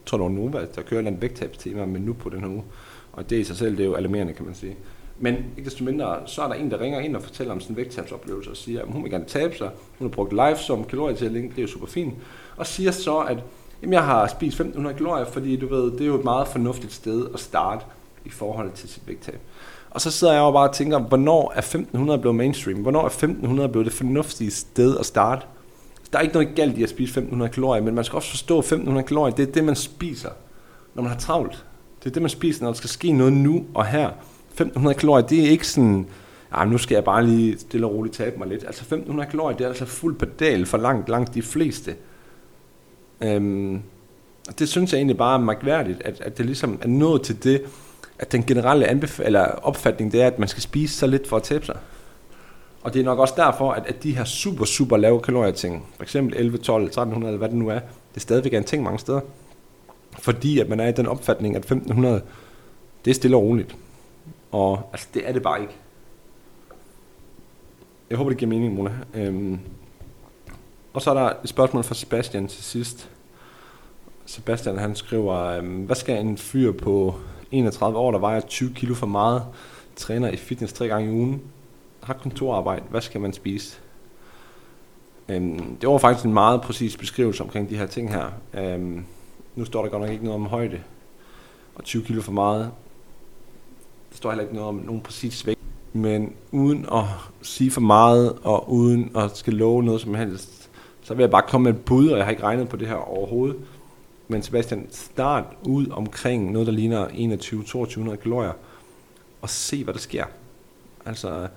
jeg 0.00 0.06
tror 0.06 0.18
det 0.18 0.24
var 0.24 0.30
Nova, 0.30 0.66
der 0.74 0.82
kører 0.82 1.08
en 1.08 1.22
vægttabstema, 1.22 1.86
men 1.86 2.02
nu 2.02 2.12
på 2.12 2.28
den 2.28 2.40
her 2.40 2.48
uge. 2.48 2.64
Og 3.12 3.30
det 3.30 3.38
i 3.38 3.44
sig 3.44 3.56
selv, 3.56 3.76
det 3.76 3.80
er 3.80 3.86
jo 3.86 3.94
alarmerende, 3.94 4.32
kan 4.32 4.44
man 4.44 4.54
sige. 4.54 4.76
Men 5.18 5.34
ikke 5.34 5.64
desto 5.64 5.84
mindre, 5.84 6.18
så 6.26 6.42
er 6.42 6.48
der 6.48 6.54
en, 6.54 6.70
der 6.70 6.80
ringer 6.80 7.00
ind 7.00 7.16
og 7.16 7.22
fortæller 7.22 7.52
om 7.52 7.60
sin 7.60 7.76
vægttabsoplevelse 7.76 8.50
og 8.50 8.56
siger, 8.56 8.82
at 8.82 8.88
hun 8.88 9.02
vil 9.02 9.10
gerne 9.10 9.24
tabe 9.24 9.56
sig. 9.56 9.70
Hun 9.98 10.08
har 10.08 10.12
brugt 10.12 10.32
live 10.32 10.56
som 10.56 10.84
kalorietælling, 10.84 11.50
det 11.50 11.58
er 11.58 11.62
jo 11.62 11.68
super 11.68 11.86
fint. 11.86 12.14
Og 12.56 12.66
siger 12.66 12.90
så, 12.90 13.18
at 13.18 13.38
jamen, 13.82 13.92
jeg 13.92 14.04
har 14.04 14.26
spist 14.26 14.54
1500 14.54 14.96
kalorier, 14.96 15.24
fordi 15.24 15.56
du 15.56 15.66
ved, 15.66 15.92
det 15.92 16.00
er 16.00 16.06
jo 16.06 16.18
et 16.18 16.24
meget 16.24 16.48
fornuftigt 16.48 16.92
sted 16.92 17.26
at 17.34 17.40
starte 17.40 17.84
i 18.24 18.30
forhold 18.30 18.70
til 18.74 18.88
sit 18.88 19.02
vægttab. 19.06 19.40
Og 19.90 20.00
så 20.00 20.10
sidder 20.10 20.32
jeg 20.32 20.40
jo 20.40 20.50
bare 20.50 20.68
og 20.68 20.74
tænker, 20.74 20.98
hvornår 20.98 21.52
er 21.54 21.58
1500 21.58 22.18
blevet 22.18 22.36
mainstream? 22.36 22.78
Hvornår 22.78 23.00
er 23.00 23.06
1500 23.06 23.68
blevet 23.68 23.86
det 23.86 23.94
fornuftige 23.94 24.50
sted 24.50 24.98
at 24.98 25.06
starte? 25.06 25.46
Der 26.12 26.18
er 26.18 26.22
ikke 26.22 26.34
noget 26.34 26.54
galt 26.56 26.78
i 26.78 26.82
at 26.82 26.88
spise 26.88 27.10
1500 27.10 27.52
kalorier, 27.52 27.82
men 27.82 27.94
man 27.94 28.04
skal 28.04 28.16
også 28.16 28.30
forstå, 28.30 28.54
at 28.54 28.64
1500 28.64 29.06
kalorier, 29.06 29.34
det 29.34 29.48
er 29.48 29.52
det, 29.52 29.64
man 29.64 29.76
spiser, 29.76 30.30
når 30.94 31.02
man 31.02 31.12
har 31.12 31.18
travlt. 31.18 31.64
Det 31.98 32.10
er 32.10 32.12
det, 32.12 32.22
man 32.22 32.30
spiser, 32.30 32.64
når 32.64 32.70
der 32.70 32.76
skal 32.76 32.90
ske 32.90 33.12
noget 33.12 33.32
nu 33.32 33.64
og 33.74 33.86
her. 33.86 34.10
1500 34.50 34.98
kalorier, 34.98 35.26
det 35.26 35.44
er 35.46 35.50
ikke 35.50 35.66
sådan, 35.66 36.06
ja, 36.56 36.64
nu 36.64 36.78
skal 36.78 36.94
jeg 36.94 37.04
bare 37.04 37.26
lige 37.26 37.58
stille 37.58 37.86
og 37.86 37.94
roligt 37.94 38.14
tabe 38.14 38.38
mig 38.38 38.48
lidt. 38.48 38.64
Altså 38.64 38.82
1500 38.82 39.30
kalorier, 39.30 39.56
det 39.56 39.64
er 39.64 39.68
altså 39.68 39.86
fuld 39.86 40.18
pedal 40.18 40.66
for 40.66 40.78
langt, 40.78 41.08
langt 41.08 41.34
de 41.34 41.42
fleste. 41.42 41.94
Øhm, 43.20 43.82
det 44.58 44.68
synes 44.68 44.92
jeg 44.92 44.98
egentlig 44.98 45.16
bare 45.16 45.34
er 45.40 45.44
magværdigt, 45.44 46.02
at, 46.02 46.20
at 46.20 46.38
det 46.38 46.46
ligesom 46.46 46.78
er 46.82 46.88
nået 46.88 47.22
til 47.22 47.44
det, 47.44 47.62
at 48.18 48.32
den 48.32 48.42
generelle 48.42 48.90
anbef- 48.90 49.22
eller 49.24 49.44
opfatning, 49.44 50.12
det 50.12 50.22
er, 50.22 50.26
at 50.26 50.38
man 50.38 50.48
skal 50.48 50.62
spise 50.62 50.94
så 50.94 51.06
lidt 51.06 51.28
for 51.28 51.36
at 51.36 51.42
tabe 51.42 51.66
sig. 51.66 51.76
Og 52.82 52.94
det 52.94 53.00
er 53.00 53.04
nok 53.04 53.18
også 53.18 53.34
derfor, 53.36 53.72
at, 53.72 53.86
at 53.86 54.02
de 54.02 54.16
her 54.16 54.24
super, 54.24 54.64
super 54.64 54.96
lave 54.96 55.20
kalorier 55.20 55.52
ting, 55.52 55.86
for 55.96 56.02
eksempel 56.02 56.36
11, 56.36 56.58
12, 56.58 56.84
1300 56.84 57.30
eller 57.30 57.38
hvad 57.38 57.48
det 57.48 57.56
nu 57.56 57.68
er, 57.68 57.78
det 57.78 58.16
er 58.16 58.20
stadigvæk 58.20 58.54
en 58.54 58.64
ting 58.64 58.82
mange 58.82 58.98
steder. 58.98 59.20
Fordi 60.18 60.58
at 60.58 60.68
man 60.68 60.80
er 60.80 60.88
i 60.88 60.92
den 60.92 61.06
opfatning, 61.06 61.56
at 61.56 61.62
1500, 61.62 62.22
det 63.04 63.10
er 63.10 63.14
stille 63.14 63.36
og 63.36 63.42
roligt. 63.42 63.76
Og 64.50 64.82
altså, 64.92 65.08
det 65.14 65.28
er 65.28 65.32
det 65.32 65.42
bare 65.42 65.60
ikke. 65.60 65.72
Jeg 68.10 68.18
håber, 68.18 68.30
det 68.30 68.38
giver 68.38 68.48
mening, 68.48 68.74
Mona. 68.74 68.90
Øhm, 69.14 69.58
og 70.92 71.02
så 71.02 71.10
er 71.10 71.14
der 71.14 71.32
et 71.44 71.48
spørgsmål 71.48 71.84
fra 71.84 71.94
Sebastian 71.94 72.48
til 72.48 72.64
sidst. 72.64 73.10
Sebastian 74.26 74.78
han 74.78 74.96
skriver, 74.96 75.34
øhm, 75.34 75.84
hvad 75.84 75.96
skal 75.96 76.20
en 76.20 76.38
fyr 76.38 76.72
på 76.72 77.14
31 77.50 77.98
år, 77.98 78.10
der 78.10 78.18
vejer 78.18 78.40
20 78.40 78.74
kilo 78.74 78.94
for 78.94 79.06
meget, 79.06 79.42
træner 79.96 80.28
i 80.28 80.36
fitness 80.36 80.72
tre 80.72 80.88
gange 80.88 81.08
i 81.08 81.14
ugen, 81.14 81.42
har 82.02 82.14
kontorarbejde, 82.14 82.82
hvad 82.90 83.00
skal 83.00 83.20
man 83.20 83.32
spise? 83.32 83.78
Øhm, 85.28 85.76
det 85.76 85.88
var 85.88 85.98
faktisk 85.98 86.24
en 86.24 86.34
meget 86.34 86.60
præcis 86.60 86.96
beskrivelse 86.96 87.42
omkring 87.42 87.70
de 87.70 87.76
her 87.76 87.86
ting 87.86 88.14
her. 88.14 88.30
Øhm, 88.54 89.04
nu 89.56 89.64
står 89.64 89.82
der 89.82 89.90
godt 89.90 90.02
nok 90.02 90.10
ikke 90.10 90.24
noget 90.24 90.40
om 90.40 90.46
højde, 90.46 90.80
og 91.74 91.84
20 91.84 92.04
kilo 92.04 92.22
for 92.22 92.32
meget. 92.32 92.70
Der 94.10 94.16
står 94.16 94.30
heller 94.30 94.42
ikke 94.42 94.54
noget 94.54 94.68
om 94.68 94.74
nogen 94.74 95.00
præcis 95.00 95.46
vægt. 95.46 95.60
Men 95.92 96.32
uden 96.52 96.86
at 96.92 97.04
sige 97.42 97.70
for 97.70 97.80
meget, 97.80 98.38
og 98.42 98.72
uden 98.72 99.16
at 99.16 99.36
skal 99.36 99.52
love 99.54 99.82
noget 99.82 100.00
som 100.00 100.14
helst, 100.14 100.59
så 101.10 101.14
vil 101.14 101.22
jeg 101.22 101.30
bare 101.30 101.42
komme 101.48 101.64
med 101.64 101.78
et 101.78 101.84
bud, 101.84 102.08
og 102.08 102.18
jeg 102.18 102.26
har 102.26 102.30
ikke 102.30 102.42
regnet 102.42 102.68
på 102.68 102.76
det 102.76 102.88
her 102.88 102.94
overhovedet. 102.94 103.56
Men 104.28 104.42
Sebastian, 104.42 104.86
start 104.90 105.44
ud 105.62 105.86
omkring 105.88 106.52
noget, 106.52 106.66
der 106.66 106.72
ligner 106.72 107.08
21-2200 108.12 108.16
kalorier, 108.16 108.52
og 109.42 109.50
se, 109.50 109.84
hvad 109.84 109.94
der 109.94 110.00
sker. 110.00 110.24
Altså, 111.06 111.48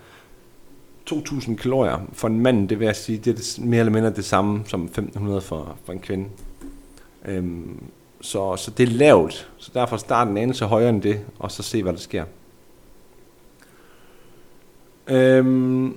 2.000 1.10 1.56
kalorier 1.56 2.08
for 2.14 2.28
en 2.28 2.40
mand, 2.40 2.70
det 2.70 2.80
vil 2.80 2.86
jeg 2.86 2.96
sige, 2.96 3.18
det 3.18 3.40
er 3.40 3.62
mere 3.66 3.80
eller 3.80 3.92
mindre 3.92 4.10
det 4.10 4.26
samme 4.26 4.64
som 4.66 4.90
1.500 4.98 5.40
for, 5.40 5.78
for 5.86 5.94
en 5.94 6.00
kvinde. 6.00 6.30
Øhm, 7.26 7.84
så, 8.22 8.56
så 8.56 8.72
det 8.72 8.90
er 8.90 8.94
lavt, 8.94 9.52
så 9.58 9.72
derfor 9.74 9.98
start 9.98 10.28
en 10.28 10.38
anelse 10.38 10.66
højere 10.66 10.90
end 10.90 11.02
det, 11.02 11.22
og 11.40 11.52
så 11.52 11.64
se, 11.64 11.84
hvad 11.84 11.94
der 11.94 12.00
sker. 12.00 12.26
Øhm, 15.08 15.96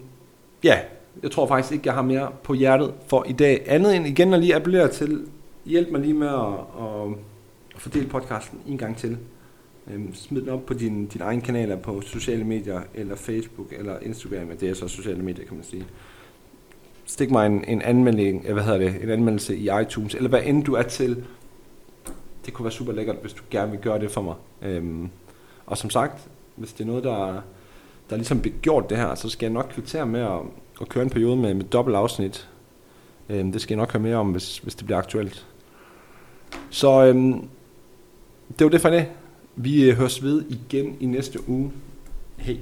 ja, 0.64 0.78
jeg 1.22 1.30
tror 1.30 1.46
faktisk 1.46 1.72
ikke, 1.72 1.86
jeg 1.86 1.94
har 1.94 2.02
mere 2.02 2.32
på 2.42 2.54
hjertet 2.54 2.94
for 3.06 3.24
i 3.28 3.32
dag. 3.32 3.62
Andet 3.66 3.96
end 3.96 4.06
igen 4.06 4.34
at 4.34 4.40
lige 4.40 4.54
appellere 4.54 4.88
til, 4.88 5.26
hjælp 5.64 5.90
mig 5.90 6.00
lige 6.00 6.14
med 6.14 6.28
at, 6.28 6.52
at, 6.80 7.12
at 7.74 7.80
fordele 7.80 8.08
podcasten 8.08 8.60
en 8.66 8.78
gang 8.78 8.96
til. 8.96 9.18
Øhm, 9.90 10.14
smid 10.14 10.40
den 10.40 10.48
op 10.48 10.66
på 10.66 10.74
din, 10.74 11.06
din 11.06 11.20
egen 11.20 11.40
kanaler 11.40 11.76
på 11.76 12.00
sociale 12.00 12.44
medier, 12.44 12.80
eller 12.94 13.16
Facebook, 13.16 13.72
eller 13.72 13.98
Instagram, 13.98 14.56
det 14.60 14.70
er 14.70 14.74
så 14.74 14.88
sociale 14.88 15.22
medier, 15.22 15.46
kan 15.46 15.54
man 15.56 15.64
sige. 15.64 15.86
Stik 17.04 17.30
mig 17.30 17.46
en, 17.46 17.64
en, 17.64 17.82
anmelding, 17.82 18.44
øh, 18.46 18.52
hvad 18.52 18.62
hedder 18.62 18.78
det, 18.78 19.02
en 19.02 19.10
anmeldelse 19.10 19.56
i 19.56 19.68
iTunes, 19.82 20.14
eller 20.14 20.28
hvad 20.28 20.42
end 20.44 20.64
du 20.64 20.74
er 20.74 20.82
til. 20.82 21.24
Det 22.46 22.54
kunne 22.54 22.64
være 22.64 22.72
super 22.72 22.92
lækkert, 22.92 23.16
hvis 23.20 23.32
du 23.32 23.42
gerne 23.50 23.70
vil 23.70 23.80
gøre 23.80 23.98
det 23.98 24.10
for 24.10 24.22
mig. 24.22 24.34
Øhm, 24.62 25.08
og 25.66 25.78
som 25.78 25.90
sagt, 25.90 26.28
hvis 26.56 26.72
det 26.72 26.80
er 26.80 26.88
noget, 26.88 27.04
der, 27.04 27.42
der 28.10 28.16
ligesom 28.16 28.40
bliver 28.40 28.56
gjort 28.62 28.90
det 28.90 28.98
her, 28.98 29.14
så 29.14 29.28
skal 29.28 29.46
jeg 29.46 29.52
nok 29.52 29.68
kvittere 29.70 30.06
med 30.06 30.20
at, 30.20 30.40
at 30.80 30.88
køre 30.88 31.04
en 31.04 31.10
periode 31.10 31.36
med, 31.36 31.54
med 31.54 31.64
dobbelt 31.64 31.96
afsnit. 31.96 32.48
Øhm, 33.28 33.52
det 33.52 33.60
skal 33.60 33.74
jeg 33.74 33.80
nok 33.80 33.92
høre 33.92 34.02
mere 34.02 34.16
om, 34.16 34.30
hvis, 34.32 34.58
hvis 34.58 34.74
det 34.74 34.86
bliver 34.86 34.98
aktuelt. 34.98 35.46
Så 36.70 37.04
øhm, 37.04 37.48
det 38.58 38.64
var 38.64 38.70
det 38.70 38.80
for 38.80 38.90
det. 38.90 39.06
Vi 39.56 39.90
øh, 39.90 39.96
høres 39.96 40.22
ved 40.22 40.44
igen 40.48 40.96
i 41.00 41.06
næste 41.06 41.48
uge. 41.48 41.72
Hej. 42.36 42.56